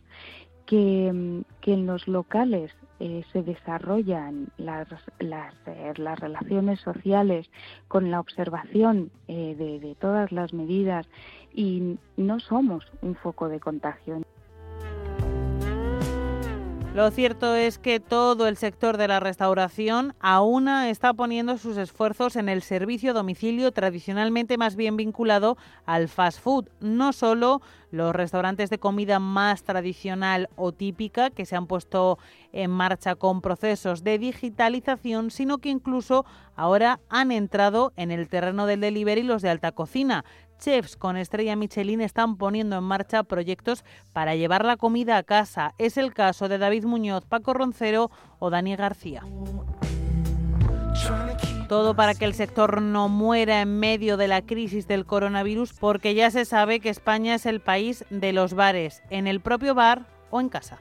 [0.65, 2.71] que, en los locales
[3.01, 4.87] eh, se desarrollan las,
[5.19, 7.51] las, eh, las, relaciones sociales
[7.89, 11.09] con la observación de, de todas las medidas
[11.55, 14.23] y no somos un foco de contagio.
[16.95, 22.37] Lo cierto es que todo el sector de la restauración aún está poniendo sus esfuerzos
[22.37, 26.69] en el servicio domicilio tradicionalmente más bien vinculado al fast food.
[26.81, 32.19] No solo los restaurantes de comida más tradicional o típica que se han puesto
[32.53, 36.27] en marcha con procesos de digitalización, sino que incluso
[36.57, 40.27] ahora han entrado en el terreno del delivery los de alta cocina
[40.63, 45.75] chefs con estrella Michelin están poniendo en marcha proyectos para llevar la comida a casa.
[45.79, 49.23] Es el caso de David Muñoz, Paco Roncero o Dani García.
[51.69, 56.15] Todo para que el sector no muera en medio de la crisis del coronavirus, porque
[56.15, 60.07] ya se sabe que España es el país de los bares, en el propio bar
[60.31, 60.81] o en casa.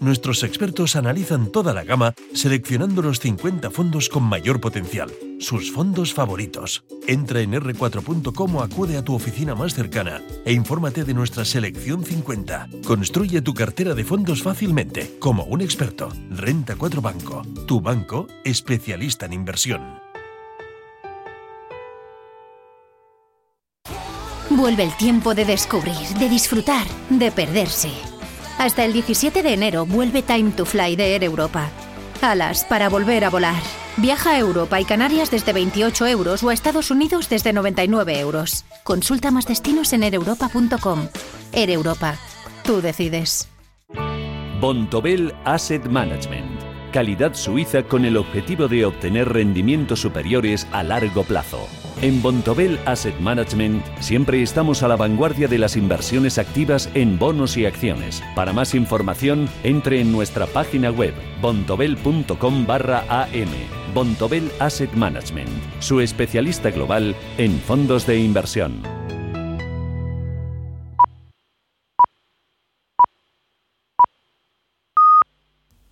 [0.00, 6.14] nuestros expertos analizan toda la gama seleccionando los 50 fondos con mayor potencial, sus fondos
[6.14, 6.84] favoritos.
[7.06, 12.04] Entra en r4.com o acude a tu oficina más cercana e infórmate de nuestra selección
[12.04, 12.68] 50.
[12.86, 16.08] Construye tu cartera de fondos fácilmente, como un experto.
[16.30, 20.08] Renta 4 Banco, tu banco especialista en inversión.
[24.50, 28.17] Vuelve el tiempo de descubrir, de disfrutar, de perderse.
[28.58, 31.70] Hasta el 17 de enero vuelve Time to Fly de Air Europa.
[32.20, 33.62] Alas para volver a volar.
[33.96, 38.64] Viaja a Europa y Canarias desde 28 euros o a Estados Unidos desde 99 euros.
[38.82, 41.08] Consulta más destinos en ereuropa.com.
[41.52, 42.16] Air Europa.
[42.64, 43.48] Tú decides.
[44.60, 46.60] Bontobel Asset Management.
[46.92, 51.68] Calidad suiza con el objetivo de obtener rendimientos superiores a largo plazo.
[52.00, 57.56] En Bontobel Asset Management siempre estamos a la vanguardia de las inversiones activas en bonos
[57.56, 58.22] y acciones.
[58.36, 63.48] Para más información, entre en nuestra página web bontobel.com barra am.
[63.94, 65.48] Bontobel Asset Management,
[65.80, 68.80] su especialista global en fondos de inversión.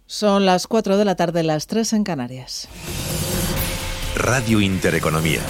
[0.06, 2.68] Son las 4 de la tarde, las 3 en Canarias.
[4.14, 5.40] Radio Intereconomía.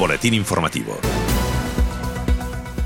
[0.00, 0.96] Boletín informativo.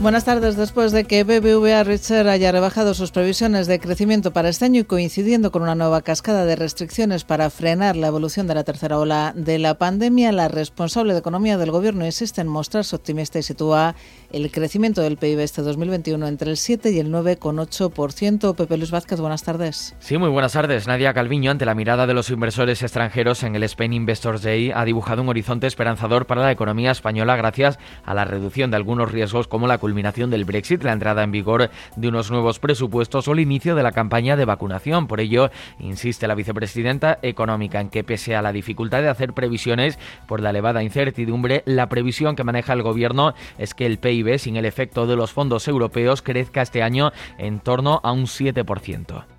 [0.01, 0.57] Buenas tardes.
[0.57, 4.85] Después de que BBVA Richard haya rebajado sus previsiones de crecimiento para este año y
[4.85, 9.33] coincidiendo con una nueva cascada de restricciones para frenar la evolución de la tercera ola
[9.37, 13.95] de la pandemia, la responsable de economía del gobierno insiste en mostrarse optimista y sitúa
[14.35, 18.57] el crecimiento del PIB este 2021 entre el 7 y el 9,8%.
[18.57, 19.95] Pepe Luis Vázquez, buenas tardes.
[20.01, 20.89] Sí, muy buenas tardes.
[20.89, 24.85] Nadia Calviño, ante la mirada de los inversores extranjeros en el Spain Investors Day, ha
[24.85, 29.47] dibujado un horizonte esperanzador para la economía española gracias a la reducción de algunos riesgos
[29.47, 33.41] como la culminación del Brexit, la entrada en vigor de unos nuevos presupuestos o el
[33.41, 35.07] inicio de la campaña de vacunación.
[35.07, 39.97] Por ello, insiste la vicepresidenta económica en que pese a la dificultad de hacer previsiones
[40.27, 44.57] por la elevada incertidumbre, la previsión que maneja el gobierno es que el PIB sin
[44.57, 49.34] el efecto de los fondos europeos crezca este año en torno a un 7%.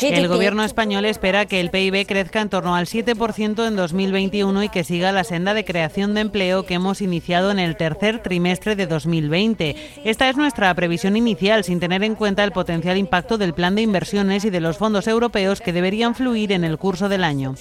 [0.00, 4.68] El gobierno español espera que el PIB crezca en torno al 7% en 2021 y
[4.68, 8.76] que siga la senda de creación de empleo que hemos iniciado en el tercer trimestre
[8.76, 9.76] de 2020.
[10.04, 13.82] Esta es nuestra previsión inicial, sin tener en cuenta el potencial impacto del plan de
[13.82, 17.54] inversiones y de los fondos europeos que deberían fluir en el curso del año.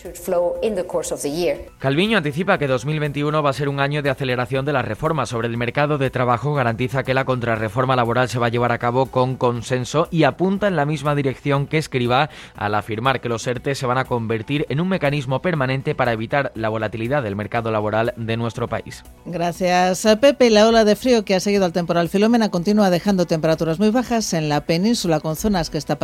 [1.80, 5.48] Calviño anticipa que 2021 va a ser un año de aceleración de las reformas sobre
[5.48, 6.54] el mercado de trabajo.
[6.54, 10.47] Garantiza que la contrarreforma laboral se va a llevar a cabo con consenso y apunta
[10.48, 14.06] apunta en la misma dirección que escriba al afirmar que los ERTE se van a
[14.06, 19.04] convertir en un mecanismo permanente para evitar la volatilidad del mercado laboral de nuestro país.
[19.26, 20.50] Gracias a Pepe.
[20.50, 24.32] La ola de frío que ha seguido al temporal Filomena continúa dejando temperaturas muy bajas
[24.34, 25.98] en la península con zonas que esta,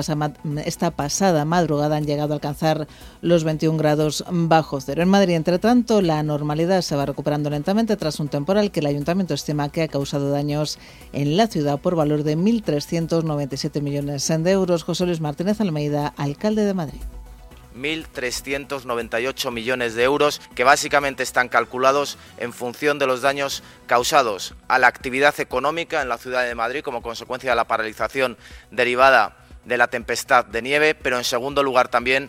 [0.65, 2.85] esta pasada madrugada han llegado a alcanzar
[3.21, 5.03] los 21 grados bajo cero.
[5.03, 8.87] En Madrid, entre tanto, la normalidad se va recuperando lentamente tras un temporal que el
[8.87, 10.79] ayuntamiento estima que ha causado daños
[11.13, 14.83] en la ciudad por valor de 1.397 millones de euros.
[14.83, 17.01] José Luis Martínez Almeida, alcalde de Madrid.
[17.75, 24.79] 1.398 millones de euros que básicamente están calculados en función de los daños causados a
[24.79, 28.37] la actividad económica en la ciudad de Madrid como consecuencia de la paralización
[28.71, 32.21] derivada de la tempestad de nieve, pero en segundo lugar también